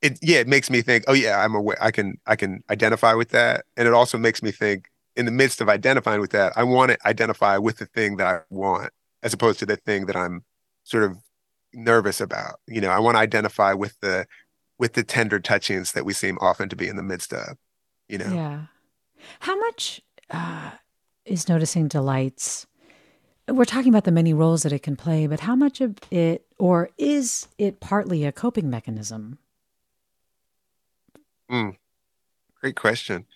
[0.00, 3.12] it yeah, it makes me think, oh yeah, I'm aware I can I can identify
[3.12, 3.66] with that.
[3.76, 6.90] And it also makes me think in the midst of identifying with that, I want
[6.92, 8.90] to identify with the thing that I want
[9.22, 10.42] as opposed to the thing that I'm
[10.84, 11.18] sort of
[11.74, 12.60] nervous about.
[12.66, 14.26] You know, I want to identify with the
[14.78, 17.56] with the tender touchings that we seem often to be in the midst of.
[18.08, 18.32] You know.
[18.32, 18.62] Yeah.
[19.40, 20.72] How much uh,
[21.24, 22.66] is noticing delights?
[23.48, 26.46] We're talking about the many roles that it can play, but how much of it,
[26.58, 29.38] or is it partly a coping mechanism?
[31.50, 31.76] Mm,
[32.60, 33.26] great question.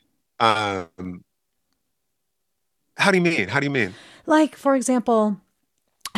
[0.41, 1.25] Um,
[2.97, 3.49] how do you mean?
[3.49, 3.95] How do you mean?
[4.25, 5.41] Like, for example,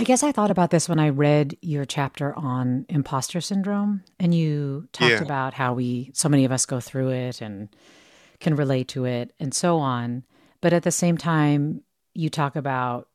[0.01, 4.35] I guess I thought about this when I read your chapter on imposter syndrome, and
[4.35, 5.21] you talked yeah.
[5.23, 7.69] about how we, so many of us go through it and
[8.41, 10.25] can relate to it and so on.
[10.63, 11.83] But at the same time,
[12.15, 13.09] you talk about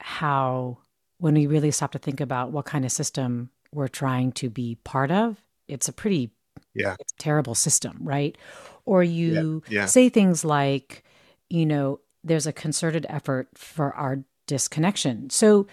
[0.00, 0.78] how
[1.18, 4.78] when we really stop to think about what kind of system we're trying to be
[4.82, 6.32] part of, it's a pretty
[6.74, 6.96] yeah.
[7.20, 8.36] terrible system, right?
[8.84, 9.82] Or you yeah.
[9.82, 9.86] Yeah.
[9.86, 11.04] say things like,
[11.48, 15.30] you know, there's a concerted effort for our disconnection.
[15.30, 15.68] So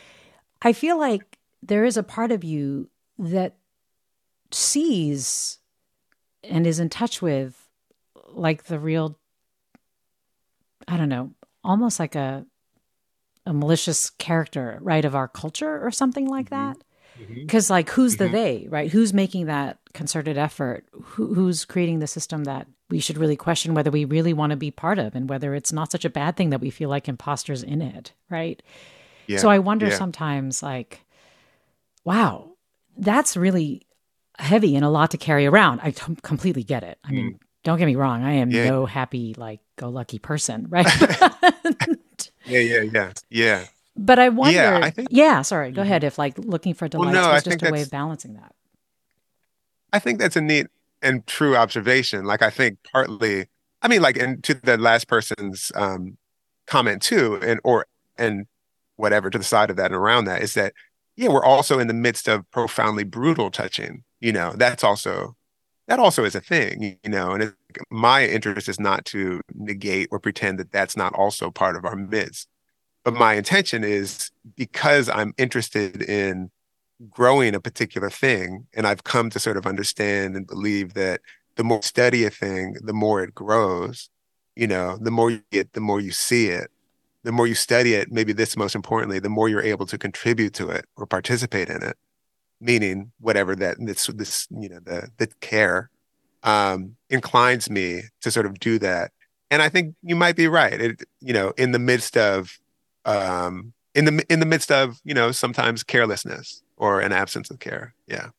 [0.61, 2.89] I feel like there is a part of you
[3.19, 3.55] that
[4.51, 5.59] sees
[6.43, 7.69] and is in touch with
[8.29, 9.17] like the real
[10.87, 11.31] I don't know,
[11.63, 12.45] almost like a
[13.45, 16.71] a malicious character, right, of our culture or something like mm-hmm.
[16.71, 16.77] that.
[17.33, 17.73] Because, mm-hmm.
[17.73, 18.25] like, who's mm-hmm.
[18.25, 18.91] the they, right?
[18.91, 20.85] Who's making that concerted effort?
[20.91, 24.57] Who, who's creating the system that we should really question whether we really want to
[24.57, 27.07] be part of and whether it's not such a bad thing that we feel like
[27.07, 28.61] imposters in it, right?
[29.27, 29.39] Yeah.
[29.39, 29.97] So I wonder yeah.
[29.97, 31.05] sometimes, like,
[32.03, 32.51] wow,
[32.97, 33.83] that's really
[34.39, 35.81] heavy and a lot to carry around.
[35.83, 36.97] I t- completely get it.
[37.03, 37.39] I mean, mm.
[37.63, 38.23] don't get me wrong.
[38.23, 38.69] I am yeah.
[38.69, 40.87] no happy, like, go lucky person, right?
[42.45, 43.65] yeah, yeah, yeah, yeah.
[43.97, 44.55] But I wonder.
[44.55, 45.71] Yeah, I think, yeah sorry.
[45.71, 45.87] Go mm-hmm.
[45.87, 46.03] ahead.
[46.03, 48.53] If like looking for delights well, no, was just a way of balancing that.
[49.91, 50.67] I think that's a neat
[51.01, 52.25] and true observation.
[52.25, 53.47] Like I think partly,
[53.81, 56.17] I mean, like, and to the last person's um,
[56.67, 57.87] comment too, and or
[58.17, 58.45] and
[58.97, 60.73] whatever to the side of that and around that is that
[61.17, 64.03] yeah, we're also in the midst of profoundly brutal touching.
[64.19, 65.35] You know, that's also
[65.87, 66.99] that also is a thing.
[67.03, 67.53] You know, and it,
[67.89, 71.95] my interest is not to negate or pretend that that's not also part of our
[71.95, 72.47] midst.
[73.03, 76.51] But my intention is because I'm interested in
[77.09, 81.21] growing a particular thing, and I've come to sort of understand and believe that
[81.55, 84.09] the more study a thing, the more it grows.
[84.55, 86.69] You know, the more you get, the more you see it.
[87.27, 90.53] The more you study it, maybe this most importantly, the more you're able to contribute
[90.53, 91.97] to it or participate in it.
[92.61, 95.89] Meaning, whatever that this this you know the the care
[96.43, 99.11] um, inclines me to sort of do that.
[99.51, 100.79] And I think you might be right.
[100.79, 102.57] It, you know, in the midst of,
[103.03, 107.59] um, in the in the midst of, you know, sometimes carelessness or an absence of
[107.59, 107.93] care.
[108.07, 108.29] Yeah.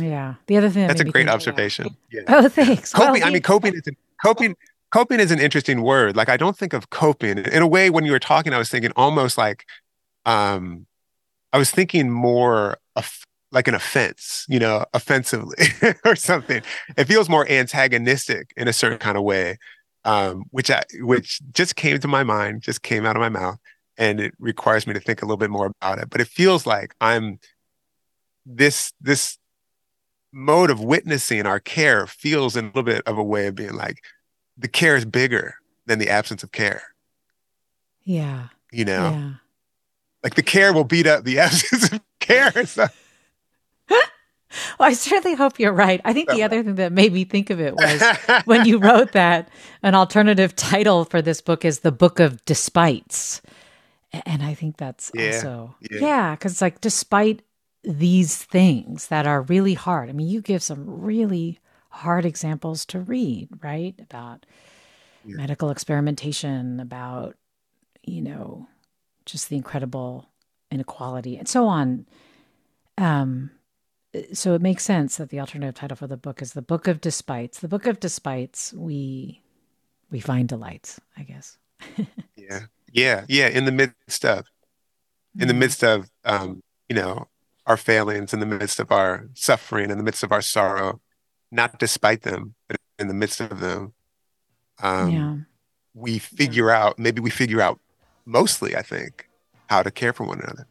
[0.00, 0.34] Yeah.
[0.48, 1.96] The other thing that's a great observation.
[2.10, 2.22] Yeah.
[2.26, 2.92] Oh, thanks.
[2.92, 3.20] Coping.
[3.20, 3.82] Well, I mean, coping is
[4.24, 4.56] coping.
[4.94, 6.14] Coping is an interesting word.
[6.14, 7.90] Like I don't think of coping in a way.
[7.90, 9.66] When you were talking, I was thinking almost like,
[10.24, 10.86] um,
[11.52, 15.66] I was thinking more of like an offense, you know, offensively
[16.04, 16.62] or something.
[16.96, 19.58] It feels more antagonistic in a certain kind of way,
[20.04, 23.58] um, which I which just came to my mind, just came out of my mouth,
[23.98, 26.08] and it requires me to think a little bit more about it.
[26.08, 27.40] But it feels like I'm
[28.46, 29.38] this this
[30.30, 33.74] mode of witnessing our care feels in a little bit of a way of being
[33.74, 33.98] like
[34.56, 36.82] the care is bigger than the absence of care.
[38.04, 38.48] Yeah.
[38.72, 39.10] You know.
[39.10, 39.30] Yeah.
[40.22, 42.66] Like the care will beat up the absence of care.
[42.66, 42.86] So
[44.78, 46.00] well, I certainly hope you're right.
[46.04, 48.02] I think the other thing that made me think of it was
[48.44, 49.48] when you wrote that
[49.82, 53.42] an alternative title for this book is The Book of Despites.
[54.26, 57.42] And I think that's yeah, also, yeah, because yeah, like, despite
[57.82, 61.58] these things that are really hard, I mean, you give some really
[61.94, 63.94] hard examples to read, right?
[64.00, 64.44] About
[65.24, 65.36] yeah.
[65.36, 67.36] medical experimentation, about,
[68.02, 68.66] you know,
[69.24, 70.28] just the incredible
[70.70, 72.06] inequality and so on.
[72.98, 73.50] Um,
[74.32, 77.00] so it makes sense that the alternative title for the book is the book of
[77.00, 79.42] despites the book of despites we
[80.10, 81.58] we find delights i guess
[82.36, 82.60] yeah
[82.92, 84.46] yeah yeah in the midst of
[85.38, 85.60] in the mm-hmm.
[85.60, 87.26] midst of um you know
[87.66, 91.00] our failings in the midst of our suffering in the midst of our sorrow
[91.54, 93.92] not despite them but in the midst of them
[94.82, 95.36] um yeah.
[95.94, 96.84] we figure yeah.
[96.84, 97.78] out maybe we figure out
[98.24, 99.28] mostly i think
[99.68, 100.66] how to care for one another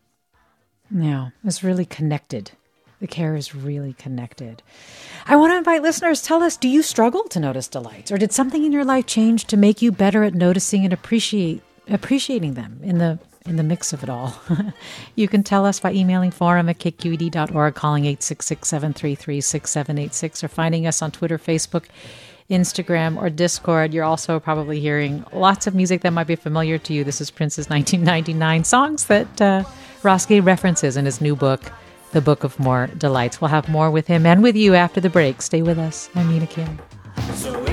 [0.91, 2.51] yeah it's really connected
[3.03, 4.63] the care is really connected.
[5.27, 8.31] I want to invite listeners tell us do you struggle to notice delights or did
[8.31, 12.79] something in your life change to make you better at noticing and appreciate appreciating them
[12.81, 14.35] in the in the mix of it all.
[15.15, 21.11] you can tell us by emailing forum at kqed.org, calling 866-733-6786 or finding us on
[21.11, 21.85] Twitter, Facebook,
[22.49, 23.93] Instagram, or Discord.
[23.93, 27.03] You're also probably hearing lots of music that might be familiar to you.
[27.03, 29.63] This is Prince's 1999 songs that uh,
[30.03, 31.71] references in his new book,
[32.11, 33.41] the Book of More Delights.
[33.41, 35.41] We'll have more with him and with you after the break.
[35.41, 36.09] Stay with us.
[36.15, 36.79] I'm Mina Kim.
[37.35, 37.72] So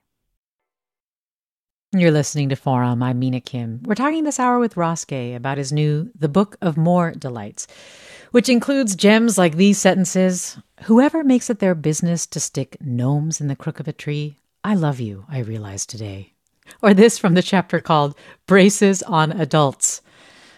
[1.93, 3.03] You're listening to Forum.
[3.03, 3.81] I'm Mina Kim.
[3.83, 4.77] We're talking this hour with
[5.07, 7.67] Gay about his new The Book of More Delights,
[8.31, 13.49] which includes gems like these sentences Whoever makes it their business to stick gnomes in
[13.49, 16.31] the crook of a tree, I love you, I realize today.
[16.81, 18.15] Or this from the chapter called
[18.47, 20.01] Braces on Adults.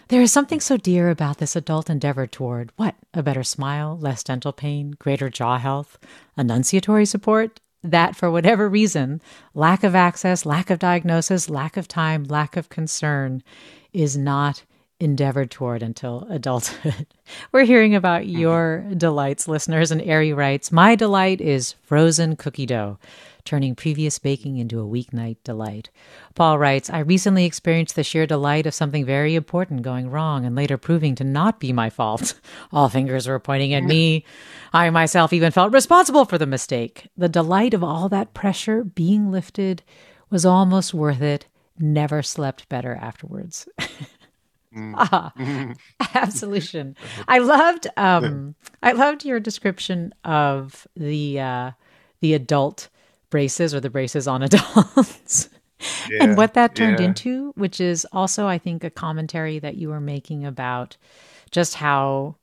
[0.06, 2.94] There is something so dear about this adult endeavor toward what?
[3.12, 5.98] A better smile, less dental pain, greater jaw health,
[6.38, 9.20] enunciatory support, that for whatever reason,
[9.52, 13.42] lack of access, lack of diagnosis, lack of time, lack of concern
[13.92, 14.64] is not
[14.98, 17.06] endeavored toward until adulthood.
[17.52, 18.38] We're hearing about mm-hmm.
[18.38, 22.98] your delights, listeners, and Ari writes My delight is frozen cookie dough
[23.44, 25.90] turning previous baking into a weeknight delight.
[26.34, 30.56] Paul writes, I recently experienced the sheer delight of something very important going wrong and
[30.56, 32.40] later proving to not be my fault.
[32.72, 34.24] All fingers were pointing at me.
[34.72, 37.08] I myself even felt responsible for the mistake.
[37.16, 39.82] The delight of all that pressure being lifted
[40.30, 41.46] was almost worth it.
[41.78, 43.68] Never slept better afterwards.
[44.74, 44.94] Mm.
[44.98, 45.32] ah,
[46.14, 46.96] absolution.
[47.28, 51.70] I loved um I loved your description of the uh
[52.20, 52.88] the adult
[53.34, 55.48] braces or the braces on adults.
[56.08, 57.06] Yeah, and what that turned yeah.
[57.06, 60.96] into, which is also, I think, a commentary that you were making about
[61.50, 62.36] just how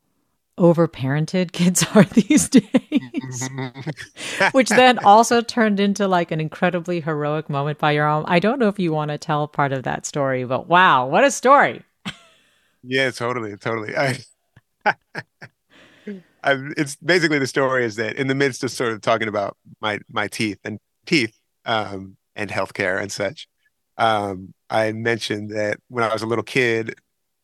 [0.58, 3.48] overparented kids are these days,
[4.52, 8.26] which then also turned into like an incredibly heroic moment by your own.
[8.26, 11.24] I don't know if you want to tell part of that story, but wow, what
[11.24, 11.82] a story!
[12.82, 13.96] yeah, totally, totally.
[13.96, 14.18] I,
[16.42, 19.56] I, it's basically the story is that in the midst of sort of talking about
[19.80, 23.46] my my teeth and teeth um, and healthcare and such,
[23.96, 26.96] um, I mentioned that when I was a little kid,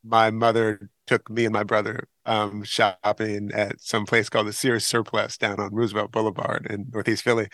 [0.05, 4.87] my mother took me and my brother um, shopping at some place called the Sears
[4.87, 7.49] Surplus down on Roosevelt Boulevard in Northeast Philly,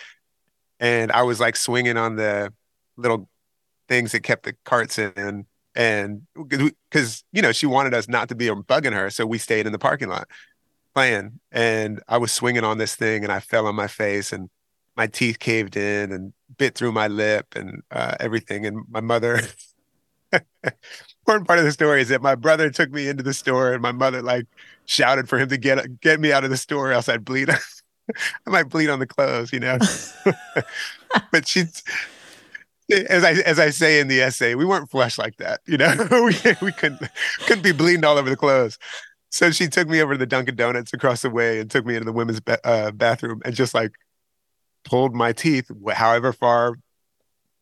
[0.80, 2.52] and I was like swinging on the
[2.96, 3.28] little
[3.88, 8.34] things that kept the carts in and because you know she wanted us not to
[8.34, 10.28] be bugging her so we stayed in the parking lot
[10.94, 14.48] playing and I was swinging on this thing and I fell on my face and
[14.96, 18.64] my teeth caved in and bit through my lip and uh, everything.
[18.64, 19.40] And my mother,
[20.32, 23.82] important part of the story is that my brother took me into the store and
[23.82, 24.46] my mother like
[24.86, 27.50] shouted for him to get get me out of the store, else I'd bleed.
[28.46, 29.78] I might bleed on the clothes, you know.
[31.32, 31.82] but she's
[32.90, 35.94] as I as I say in the essay, we weren't flush like that, you know.
[36.10, 37.00] we we couldn't
[37.46, 38.78] couldn't be bleeding all over the clothes.
[39.34, 41.96] So she took me over to the Dunkin' Donuts across the way and took me
[41.96, 43.90] into the women's ba- uh, bathroom and just like
[44.84, 46.76] pulled my teeth, however far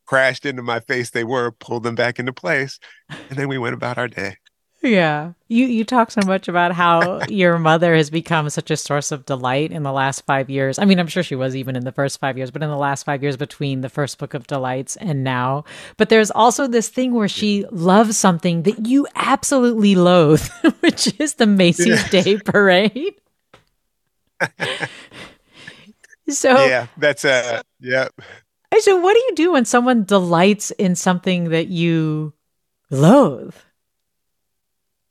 [0.05, 2.77] crashed into my face they were, pulled them back into place,
[3.09, 4.35] and then we went about our day.
[4.83, 5.31] Yeah.
[5.47, 9.25] You you talk so much about how your mother has become such a source of
[9.25, 10.77] delight in the last 5 years.
[10.77, 12.75] I mean, I'm sure she was even in the first 5 years, but in the
[12.75, 15.63] last 5 years between the first book of delights and now.
[15.95, 20.45] But there's also this thing where she loves something that you absolutely loathe,
[20.81, 22.09] which is the Macy's yeah.
[22.09, 23.15] Day Parade.
[26.29, 28.09] so Yeah, that's uh yeah.
[28.79, 32.33] So what do you do when someone delights in something that you
[32.89, 33.55] loathe?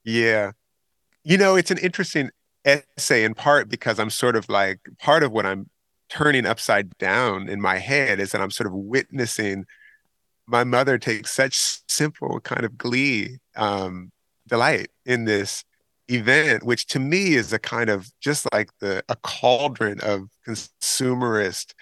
[0.05, 0.53] Yeah.
[1.25, 2.31] You know, it's an interesting
[2.65, 5.69] essay in part because I'm sort of like part of what I'm
[6.09, 9.65] turning upside down in my head is that I'm sort of witnessing
[10.47, 14.11] my mother take such simple kind of glee, um,
[14.49, 15.65] delight in this
[16.09, 21.75] event, which to me is a kind of just like the a cauldron of consumerist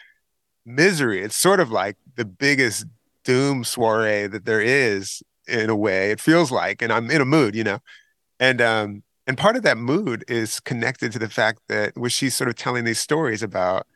[0.66, 1.22] misery.
[1.22, 2.86] It's sort of like the biggest
[3.24, 6.10] doom soiree that there is in a way.
[6.10, 7.80] It feels like, and I'm in a mood, you know
[8.40, 12.36] and um and part of that mood is connected to the fact that was she's
[12.36, 13.86] sort of telling these stories about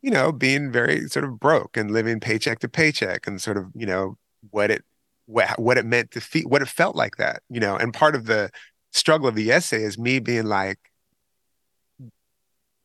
[0.00, 3.66] you know being very sort of broke and living paycheck to paycheck and sort of
[3.74, 4.16] you know
[4.50, 4.84] what it
[5.26, 8.14] what, what it meant to feel what it felt like that you know and part
[8.14, 8.50] of the
[8.92, 10.78] struggle of the essay is me being like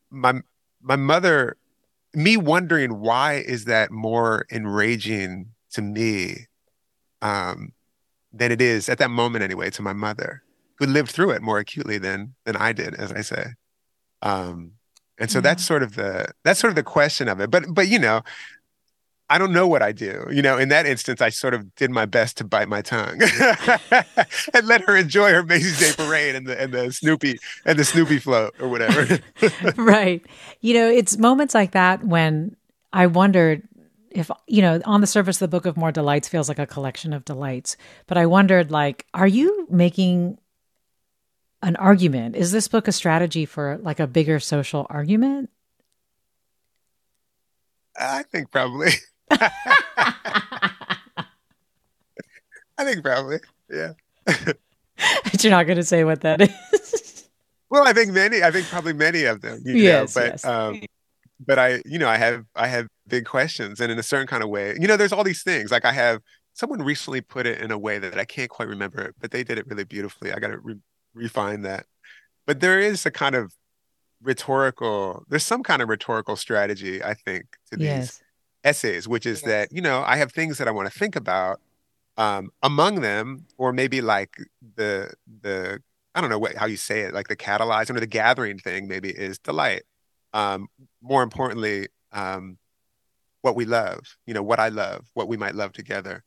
[0.10, 0.34] my
[0.82, 1.56] my mother
[2.14, 6.48] me wondering why is that more enraging to me
[7.22, 7.72] um
[8.34, 10.44] than it is at that moment anyway to my mother
[10.80, 13.46] who lived through it more acutely than than I did, as I say.
[14.22, 14.74] Um,
[15.20, 17.52] and so that's sort of the that's sort of the question of it.
[17.52, 18.22] But but you know,
[19.30, 20.28] I don't know what I do.
[20.32, 23.22] You know, in that instance, I sort of did my best to bite my tongue
[24.54, 27.86] and let her enjoy her Macy's Day Parade and the and the Snoopy and the
[27.86, 29.20] Snoopy float or whatever.
[29.76, 30.26] right.
[30.62, 32.56] You know, it's moments like that when
[32.92, 33.68] I wondered
[34.12, 37.14] if you know on the surface the book of more delights feels like a collection
[37.14, 40.38] of delights but i wondered like are you making
[41.64, 45.50] an argument is this book a strategy for like a bigger social argument
[48.00, 48.92] i think probably
[49.32, 50.70] i
[52.80, 53.40] think probably
[53.70, 53.94] yeah
[54.26, 54.58] but
[55.44, 57.28] you're not going to say what that is
[57.70, 60.46] well i think many i think probably many of them yes, know, but yes.
[60.46, 60.82] um
[61.46, 64.44] but I, you know, I have I have big questions, and in a certain kind
[64.44, 65.72] of way, you know, there's all these things.
[65.72, 66.22] Like I have
[66.54, 69.44] someone recently put it in a way that I can't quite remember it, but they
[69.44, 70.32] did it really beautifully.
[70.32, 70.80] I got to re-
[71.14, 71.86] refine that.
[72.46, 73.54] But there is a kind of
[74.22, 75.24] rhetorical.
[75.30, 78.22] There's some kind of rhetorical strategy, I think, to these yes.
[78.64, 79.50] essays, which is yes.
[79.50, 81.60] that you know I have things that I want to think about.
[82.16, 84.38] Um, among them, or maybe like
[84.76, 85.12] the
[85.42, 85.82] the
[86.14, 88.88] I don't know what how you say it, like the catalyzing or the gathering thing,
[88.88, 89.82] maybe is delight
[90.34, 90.68] um,
[91.02, 92.58] more importantly, um,
[93.42, 96.24] what we love, you know, what I love, what we might love together.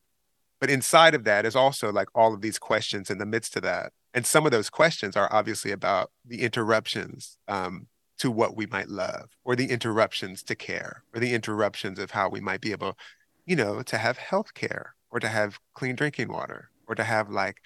[0.61, 3.62] But inside of that is also like all of these questions in the midst of
[3.62, 3.93] that.
[4.17, 7.87] And some of those questions are obviously about the interruptions um,
[8.19, 12.31] to what we might love, or the interruptions to care, or the interruptions of how
[12.31, 12.97] we might be able,
[13.45, 17.29] you know, to have health care, or to have clean drinking water, or to have
[17.29, 17.59] like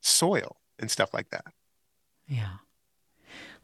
[0.00, 1.44] soil and stuff like that.
[2.26, 2.56] Yeah.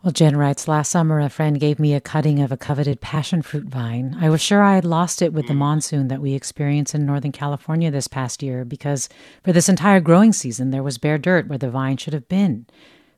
[0.02, 3.42] Well, Jen writes, last summer a friend gave me a cutting of a coveted passion
[3.42, 4.16] fruit vine.
[4.20, 7.32] I was sure I had lost it with the monsoon that we experienced in Northern
[7.32, 9.08] California this past year because
[9.42, 12.66] for this entire growing season there was bare dirt where the vine should have been.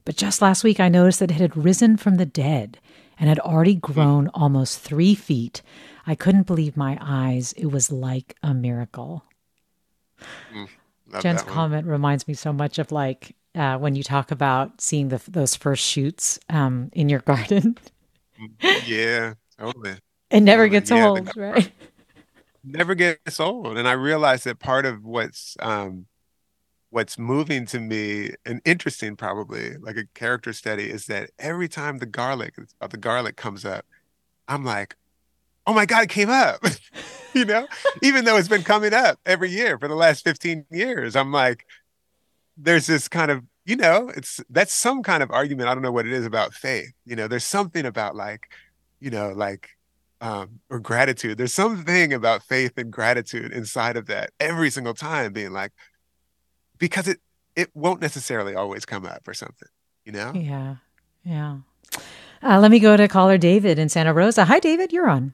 [0.07, 2.79] But just last week I noticed that it had risen from the dead
[3.18, 5.61] and had already grown almost three feet.
[6.07, 7.53] I couldn't believe my eyes.
[7.55, 9.24] It was like a miracle.
[10.55, 10.68] Mm,
[11.20, 15.20] Jen's comment reminds me so much of like uh, when you talk about seeing the,
[15.28, 17.76] those first shoots um, in your garden.
[18.86, 19.96] yeah, totally.
[20.30, 20.70] It never totally.
[20.70, 21.70] gets yeah, old, right?
[22.64, 26.06] Never gets old, and I realized that part of what's um,
[26.90, 31.98] what's moving to me and interesting, probably like a character study, is that every time
[31.98, 32.56] the garlic,
[32.90, 33.86] the garlic comes up,
[34.48, 34.96] I'm like,
[35.66, 36.62] oh my god, it came up.
[37.32, 37.68] you know,
[38.02, 41.64] even though it's been coming up every year for the last 15 years, I'm like
[42.59, 45.92] there's this kind of you know it's that's some kind of argument i don't know
[45.92, 48.50] what it is about faith you know there's something about like
[49.00, 49.70] you know like
[50.20, 55.32] um or gratitude there's something about faith and gratitude inside of that every single time
[55.32, 55.72] being like
[56.78, 57.20] because it
[57.54, 59.68] it won't necessarily always come up or something
[60.04, 60.32] you know?
[60.34, 60.76] Yeah
[61.24, 61.59] yeah.
[62.42, 64.44] Uh, let me go to caller david in santa rosa.
[64.46, 65.32] Hi david you're on.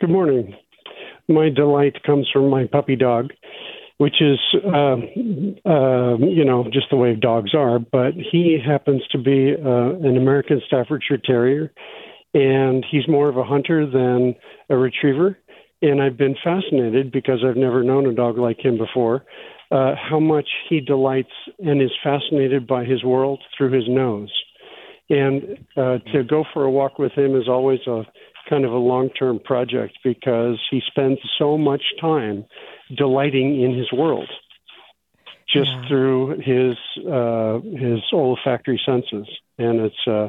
[0.00, 0.56] Good morning.
[1.28, 3.30] My delight comes from my puppy dog
[4.00, 4.96] which is, uh,
[5.68, 7.78] uh, you know, just the way dogs are.
[7.78, 11.70] But he happens to be uh, an American Staffordshire Terrier,
[12.32, 14.36] and he's more of a hunter than
[14.70, 15.36] a retriever.
[15.82, 19.26] And I've been fascinated because I've never known a dog like him before.
[19.70, 21.28] Uh, how much he delights
[21.58, 24.32] and is fascinated by his world through his nose.
[25.10, 28.04] And uh, to go for a walk with him is always a
[28.48, 32.46] kind of a long term project because he spends so much time
[32.96, 34.28] delighting in his world
[35.52, 35.88] just yeah.
[35.88, 36.76] through his
[37.06, 39.26] uh, his olfactory senses,
[39.58, 40.28] and it's uh,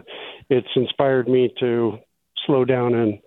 [0.50, 2.00] it's inspired me to
[2.46, 3.20] slow down and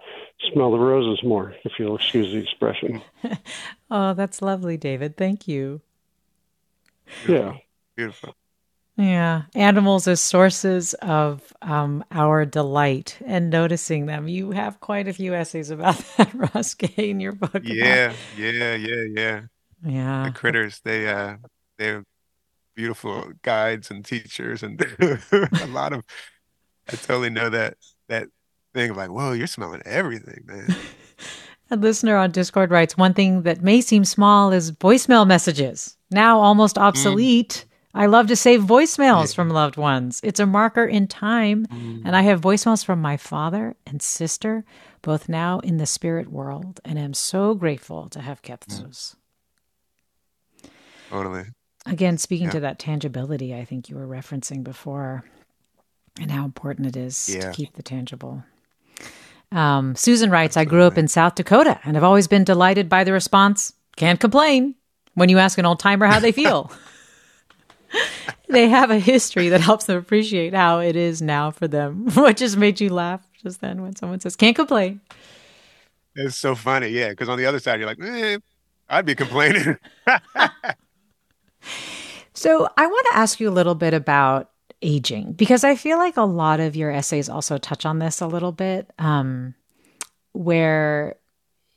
[0.53, 3.01] smell the roses more, if you'll excuse the expression.
[3.91, 5.17] oh, that's lovely, David.
[5.17, 5.81] Thank you.
[7.29, 7.55] Yeah,
[7.97, 8.35] beautiful.
[8.97, 14.29] Yeah, animals as sources of um, our delight and noticing them.
[14.29, 17.63] You have quite a few essays about that, Ross Gay, in your book.
[17.65, 19.41] Yeah, yeah, yeah, yeah.
[19.85, 20.81] Yeah, the critters.
[20.85, 21.37] They uh,
[21.77, 22.05] they're
[22.77, 24.81] beautiful guides and teachers, and
[25.61, 26.05] a lot of.
[26.89, 27.77] I totally know that
[28.09, 28.29] that
[28.75, 30.75] thing of like, whoa, you're smelling everything, man.
[31.71, 36.39] A listener on Discord writes one thing that may seem small is voicemail messages, now
[36.39, 37.65] almost obsolete.
[37.67, 39.35] Mm I love to save voicemails yeah.
[39.35, 40.21] from loved ones.
[40.25, 41.67] It's a marker in time.
[41.67, 42.03] Mm.
[42.05, 44.65] And I have voicemails from my father and sister,
[45.01, 46.81] both now in the spirit world.
[46.85, 49.15] And I'm so grateful to have kept those.
[51.09, 51.45] Totally.
[51.87, 52.53] Again, speaking yeah.
[52.53, 55.25] to that tangibility, I think you were referencing before,
[56.19, 58.43] and how important it is to keep the tangible.
[59.53, 63.05] Um, Susan writes I grew up in South Dakota and have always been delighted by
[63.05, 64.75] the response, can't complain,
[65.13, 66.73] when you ask an old timer how they feel.
[68.49, 72.09] they have a history that helps them appreciate how it is now for them.
[72.15, 75.01] What just made you laugh just then when someone says, can't complain?
[76.17, 77.11] it's so funny, yeah.
[77.11, 78.39] Because on the other side, you're like, eh,
[78.89, 79.77] I'd be complaining.
[82.35, 84.51] so I want to ask you a little bit about
[84.83, 88.27] aging because I feel like a lot of your essays also touch on this a
[88.27, 89.55] little bit, um,
[90.33, 91.17] where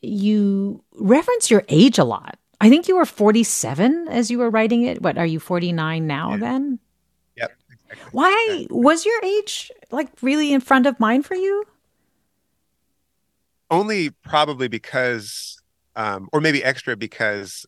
[0.01, 2.37] you reference your age a lot.
[2.59, 5.01] I think you were 47 as you were writing it.
[5.01, 6.37] What are you 49 now yeah.
[6.37, 6.79] then?
[7.35, 7.51] Yep.
[7.89, 8.09] Exactly.
[8.11, 11.63] Why was your age like really in front of mind for you?
[13.69, 15.61] Only probably because,
[15.95, 17.65] um, or maybe extra because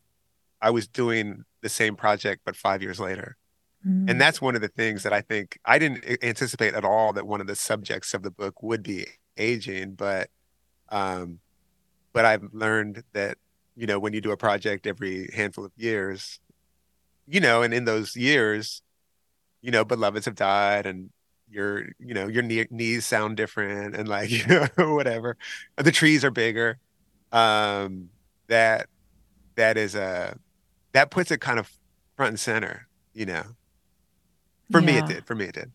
[0.62, 3.36] I was doing the same project, but five years later.
[3.88, 4.10] Mm.
[4.10, 7.28] And that's one of the things that I think I didn't anticipate at all that
[7.28, 9.06] one of the subjects of the book would be
[9.38, 10.30] aging, but
[10.90, 11.40] um,
[12.12, 13.38] but I've learned that
[13.80, 16.40] you know when you do a project every handful of years,
[17.28, 18.82] you know, and in those years,
[19.62, 21.10] you know, beloveds have died and
[21.50, 25.36] your you know your knee, knees sound different and like you know whatever
[25.78, 26.78] the trees are bigger
[27.32, 28.10] um
[28.46, 28.88] that
[29.56, 30.38] that is a
[30.92, 31.72] that puts it kind of
[32.16, 33.44] front and center you know
[34.72, 34.86] for yeah.
[34.86, 35.26] me, it did.
[35.26, 35.72] For me, it did.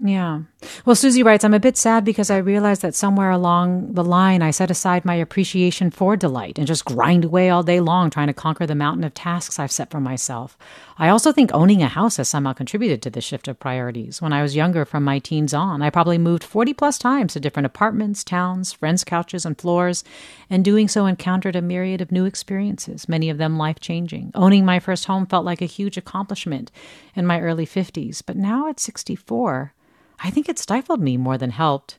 [0.00, 0.42] Yeah.
[0.84, 4.42] Well, Susie writes, I'm a bit sad because I realized that somewhere along the line
[4.42, 8.26] I set aside my appreciation for delight and just grind away all day long trying
[8.26, 10.58] to conquer the mountain of tasks I've set for myself.
[11.02, 14.22] I also think owning a house has somehow contributed to the shift of priorities.
[14.22, 17.40] When I was younger, from my teens on, I probably moved 40 plus times to
[17.40, 20.04] different apartments, towns, friends' couches, and floors,
[20.48, 24.30] and doing so encountered a myriad of new experiences, many of them life changing.
[24.36, 26.70] Owning my first home felt like a huge accomplishment
[27.16, 29.74] in my early 50s, but now at 64,
[30.22, 31.98] I think it stifled me more than helped.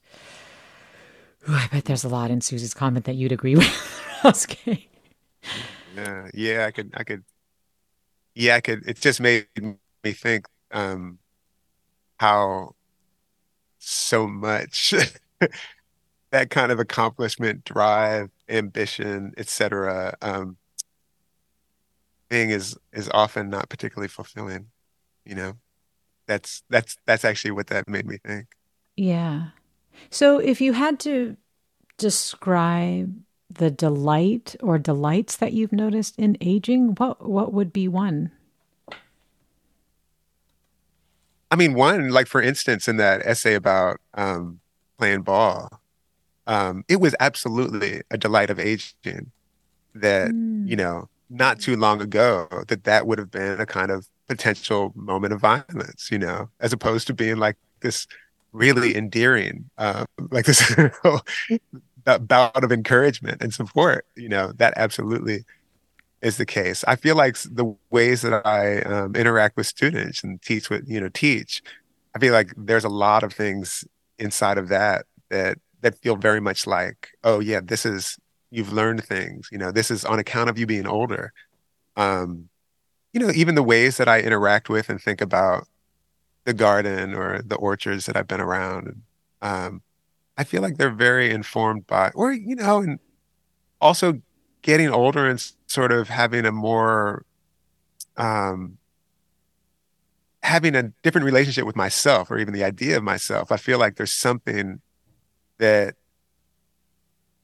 [1.50, 4.24] Ooh, I bet there's a lot in Susie's comment that you'd agree with.
[4.24, 4.88] okay.
[5.94, 7.26] Yeah, yeah, I could, I could,
[8.36, 8.88] yeah, I could.
[8.88, 11.20] It just made me think um,
[12.18, 12.76] how
[13.80, 14.94] so much
[16.32, 20.16] that kind of accomplishment, drive, ambition, etc.
[20.22, 20.58] Um,
[22.30, 24.68] thing is is often not particularly fulfilling.
[25.26, 25.54] You know
[26.28, 28.48] that's that's that's actually what that made me think.
[28.96, 29.48] Yeah.
[30.10, 31.38] So if you had to
[31.98, 33.16] describe
[33.56, 38.32] the delight or delights that you've noticed in aging, what what would be one?
[41.52, 44.60] I mean, one like for instance, in that essay about um,
[44.98, 45.82] playing ball,
[46.48, 49.32] um, it was absolutely a delight of aging.
[49.96, 50.68] That mm.
[50.68, 54.92] you know, not too long ago, that that would have been a kind of potential
[54.96, 58.08] moment of violence, you know, as opposed to being like this
[58.52, 60.76] really endearing, uh, like this
[62.06, 64.06] bout of encouragement and support.
[64.16, 65.46] You know, that absolutely
[66.22, 66.84] is the case.
[66.88, 71.00] I feel like the ways that I um, interact with students and teach with, you
[71.00, 71.62] know, teach,
[72.16, 73.86] I feel like there's a lot of things
[74.20, 78.18] inside of that that that feel very much like, oh yeah, this is
[78.52, 79.50] you've learned things.
[79.52, 81.34] You know, this is on account of you being older.
[81.98, 82.50] Um,
[83.12, 85.68] you know, even the ways that I interact with and think about
[86.46, 89.02] the garden or the orchards that I've been around.
[89.42, 89.82] Um,
[90.38, 93.00] I feel like they're very informed by, or, you know, and
[93.80, 94.22] also
[94.62, 97.26] getting older and sort of having a more,
[98.18, 98.78] um,
[100.42, 103.52] having a different relationship with myself or even the idea of myself.
[103.52, 104.82] I feel like there's something
[105.60, 105.96] that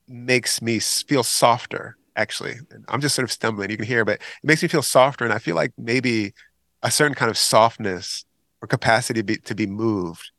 [0.07, 2.55] makes me feel softer actually.
[2.89, 3.69] I'm just sort of stumbling.
[3.69, 5.23] You can hear, but it makes me feel softer.
[5.23, 6.33] And I feel like maybe
[6.83, 8.25] a certain kind of softness
[8.61, 10.31] or capacity to be, to be moved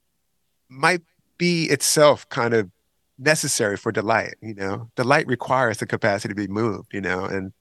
[0.68, 1.00] might
[1.40, 2.70] be itself kind of
[3.18, 4.34] necessary for delight.
[4.42, 6.92] You know, delight requires the capacity to be moved.
[6.92, 7.52] You know, and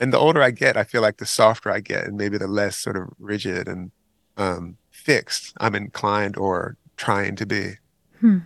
[0.00, 2.48] and the older I get, I feel like the softer I get, and maybe the
[2.48, 3.92] less sort of rigid and
[4.36, 7.74] um, fixed I'm inclined or trying to be.
[8.20, 8.38] Hmm.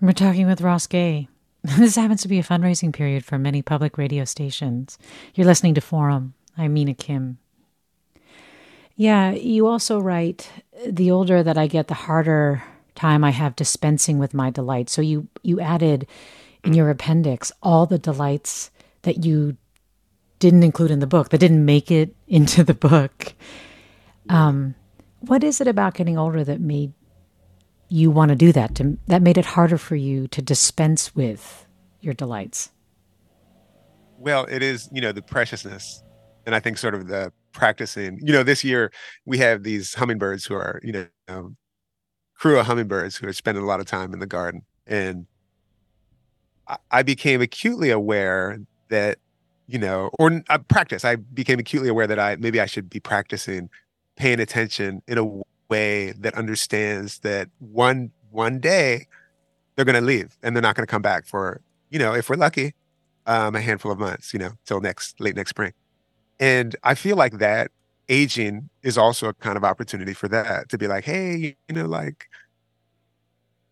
[0.00, 1.28] We're talking with Ross Gay.
[1.76, 4.96] This happens to be a fundraising period for many public radio stations.
[5.34, 6.34] You're listening to Forum.
[6.56, 7.38] I'm Mina Kim.
[8.94, 10.50] Yeah, you also write
[10.86, 12.62] the older that I get, the harder
[12.98, 14.92] time I have dispensing with my delights.
[14.92, 16.06] So you you added
[16.64, 18.70] in your appendix all the delights
[19.02, 19.56] that you
[20.38, 23.32] didn't include in the book, that didn't make it into the book.
[24.28, 24.74] Um,
[25.20, 26.92] what is it about getting older that made
[27.88, 31.66] you want to do that to that made it harder for you to dispense with
[32.00, 32.70] your delights
[34.18, 36.02] well it is you know the preciousness
[36.44, 38.92] and i think sort of the practicing you know this year
[39.24, 41.56] we have these hummingbirds who are you know
[42.38, 45.26] crew of hummingbirds who are spending a lot of time in the garden and
[46.90, 48.58] I, became acutely aware
[48.90, 49.18] that
[49.66, 53.00] you know or uh, practice i became acutely aware that i maybe i should be
[53.00, 53.70] practicing
[54.16, 59.06] paying attention in a way that understands that one one day
[59.74, 61.60] they're going to leave and they're not going to come back for
[61.90, 62.74] you know if we're lucky
[63.28, 65.72] um, a handful of months, you know, till next late next spring.
[66.40, 67.70] And I feel like that
[68.08, 71.86] aging is also a kind of opportunity for that to be like, hey, you know,
[71.86, 72.26] like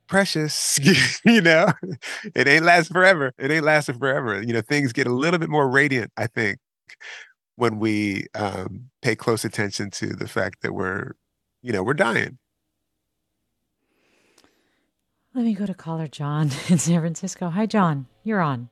[0.07, 0.79] precious,
[1.25, 1.73] you know,
[2.35, 3.33] it ain't last forever.
[3.39, 4.43] It ain't lasting forever.
[4.43, 6.59] You know, things get a little bit more radiant, I think,
[7.57, 11.13] when we um, pay close attention to the fact that we're,
[11.63, 12.39] you know, we're dying.
[15.35, 17.51] Let me go to caller John in San Francisco.
[17.51, 18.07] Hi, John.
[18.25, 18.71] You're on.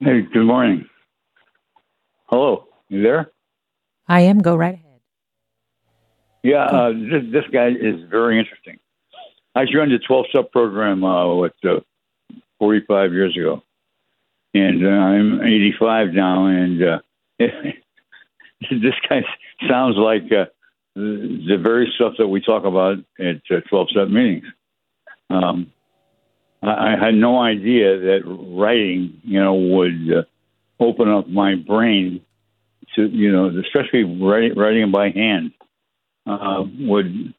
[0.00, 0.88] Hey, good morning.
[2.26, 2.64] Hello.
[2.88, 3.30] You there?
[4.12, 4.40] I am.
[4.40, 5.00] Go right ahead.
[6.42, 8.78] Yeah, uh, this, this guy is very interesting.
[9.54, 11.80] I joined the 12 step program, uh, what, uh,
[12.58, 13.62] 45 years ago.
[14.52, 16.98] And uh, I'm 85 now, and uh,
[17.38, 19.24] this guy
[19.66, 20.44] sounds like uh,
[20.94, 24.44] the very stuff that we talk about at uh, 12 step meetings.
[25.30, 25.72] Um,
[26.62, 30.22] I, I had no idea that writing, you know, would uh,
[30.82, 32.20] open up my brain
[32.96, 35.52] to, you know, especially writing, writing by hand,
[36.26, 37.34] uh, would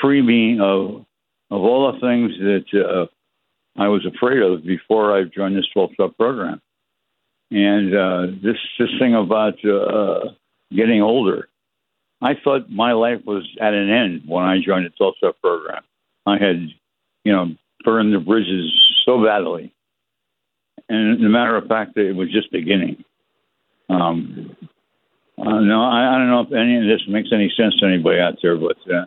[0.00, 1.04] free me of
[1.50, 3.06] of all the things that uh,
[3.80, 6.60] I was afraid of before I joined this 12 step program.
[7.50, 10.30] And uh, this this thing about uh,
[10.74, 11.48] getting older,
[12.20, 15.82] I thought my life was at an end when I joined the 12 step program.
[16.26, 16.68] I had,
[17.24, 18.72] you know, burned the bridges
[19.04, 19.72] so badly.
[20.88, 23.04] And as a matter of fact, it was just beginning.
[23.88, 24.56] Um,
[25.38, 28.20] uh, no, I, I don't know if any of this makes any sense to anybody
[28.20, 29.04] out there, but uh,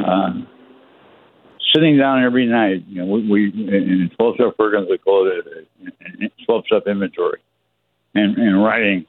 [0.00, 0.32] uh,
[1.74, 6.32] sitting down every night, you know, we, we in 12 step programs, we call it
[6.46, 7.40] 12 step inventory,
[8.14, 9.06] and, and writing.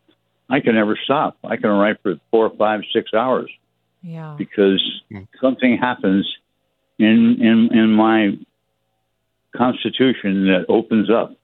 [0.50, 1.38] I can never stop.
[1.44, 3.50] I can write for four, five, six hours.
[4.02, 4.36] Yeah.
[4.38, 5.28] Because mm.
[5.42, 6.28] something happens
[6.98, 8.38] in in in my
[9.56, 11.36] constitution that opens up.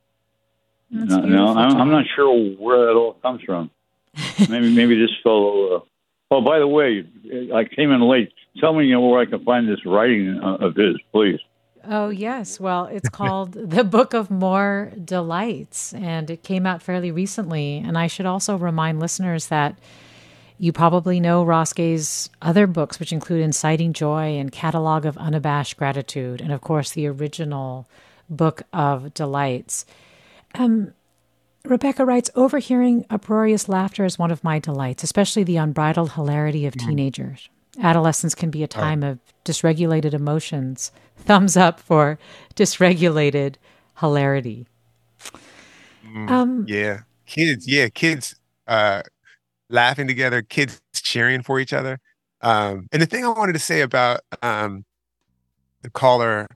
[0.91, 3.71] That's no, no I'm, I'm, not sure where that all comes from.
[4.49, 5.76] Maybe maybe this fellow.
[5.76, 5.80] Uh,
[6.32, 7.05] oh, by the way,
[7.53, 8.32] I came in late.
[8.59, 11.39] Tell me where I can find this writing uh, of his, please.
[11.88, 12.59] Oh, yes.
[12.59, 17.78] Well, it's called The Book of More Delights, and it came out fairly recently.
[17.78, 19.78] And I should also remind listeners that
[20.57, 25.78] you probably know Ross Gay's other books, which include Inciting Joy and Catalog of Unabashed
[25.78, 27.88] Gratitude, and of course, the original
[28.30, 29.86] Book of Delights.
[30.55, 30.93] Um,
[31.66, 36.74] Rebecca writes Overhearing uproarious laughter is one of my delights, especially the unbridled hilarity of
[36.74, 36.86] mm.
[36.86, 37.49] teenagers.
[37.82, 39.11] Adolescence can be a time oh.
[39.11, 40.91] of dysregulated emotions.
[41.18, 42.20] Thumbs up for
[42.55, 43.55] dysregulated
[43.99, 44.68] hilarity.
[46.07, 47.68] Mm, um, yeah, kids.
[47.68, 48.36] Yeah, kids
[48.68, 49.01] uh,
[49.70, 51.99] laughing together, kids cheering for each other.
[52.41, 54.86] Um, and the thing I wanted to say about um,
[55.82, 56.47] the caller,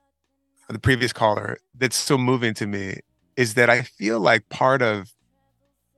[0.68, 3.00] the previous caller, that's so moving to me
[3.36, 5.12] is that I feel like part of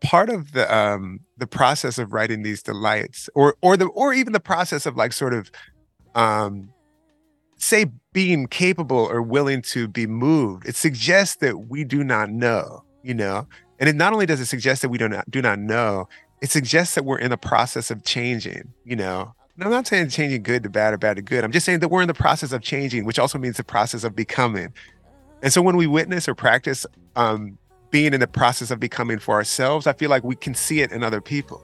[0.03, 4.33] part of the um the process of writing these delights or or the or even
[4.33, 5.51] the process of like sort of
[6.15, 6.73] um
[7.57, 12.85] say being capable or willing to be moved it suggests that we do not know
[13.05, 13.49] you know?
[13.81, 16.09] And it not only does it suggest that we do not do not know
[16.41, 19.33] it suggests that we're in the process of changing you know?
[19.55, 21.45] And i'm not saying changing good to bad or bad to good.
[21.45, 24.03] I'm just saying that we're in the process of changing which also means the process
[24.03, 24.73] of becoming
[25.43, 26.87] and so when we witness or practice
[27.17, 27.59] um,
[27.91, 30.93] being in the process of becoming for ourselves, I feel like we can see it
[30.93, 31.63] in other people.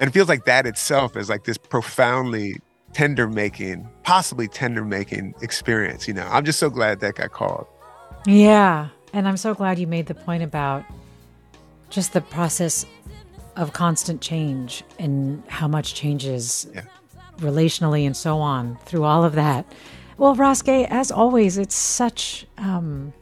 [0.00, 2.56] And it feels like that itself is like this profoundly
[2.92, 6.06] tender making, possibly tender making experience.
[6.06, 7.66] You know, I'm just so glad that got called.
[8.26, 8.88] Yeah.
[9.12, 10.84] And I'm so glad you made the point about
[11.90, 12.86] just the process
[13.56, 16.82] of constant change and how much changes yeah.
[17.38, 19.66] relationally and so on through all of that.
[20.18, 23.12] Well, Ross Gay, as always, it's such um,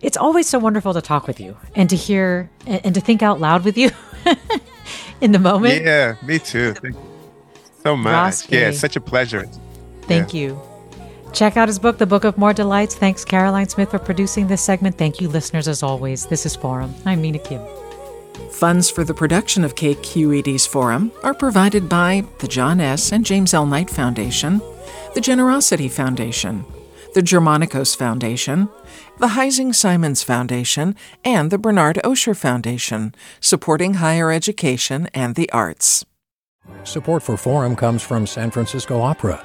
[0.00, 3.22] it's always so wonderful to talk with you and to hear and, and to think
[3.22, 3.90] out loud with you
[5.20, 5.84] in the moment.
[5.84, 6.72] Yeah, me too.
[6.74, 7.02] Thank you
[7.82, 8.12] so much.
[8.12, 8.62] Ross Gay.
[8.62, 9.46] Yeah, it's such a pleasure.
[10.02, 10.40] Thank yeah.
[10.40, 10.60] you.
[11.32, 12.96] Check out his book, The Book of More Delights.
[12.96, 14.98] Thanks, Caroline Smith, for producing this segment.
[14.98, 16.26] Thank you, listeners, as always.
[16.26, 16.92] This is Forum.
[17.06, 17.60] I'm Mina Kim.
[18.50, 23.12] Funds for the production of KQED's Forum are provided by the John S.
[23.12, 23.64] and James L.
[23.64, 24.60] Knight Foundation,
[25.14, 26.64] the Generosity Foundation,
[27.14, 28.68] the Germanacos Foundation,
[29.18, 36.04] the Heising Simons Foundation, and the Bernard Osher Foundation, supporting higher education and the arts.
[36.84, 39.44] Support for Forum comes from San Francisco Opera.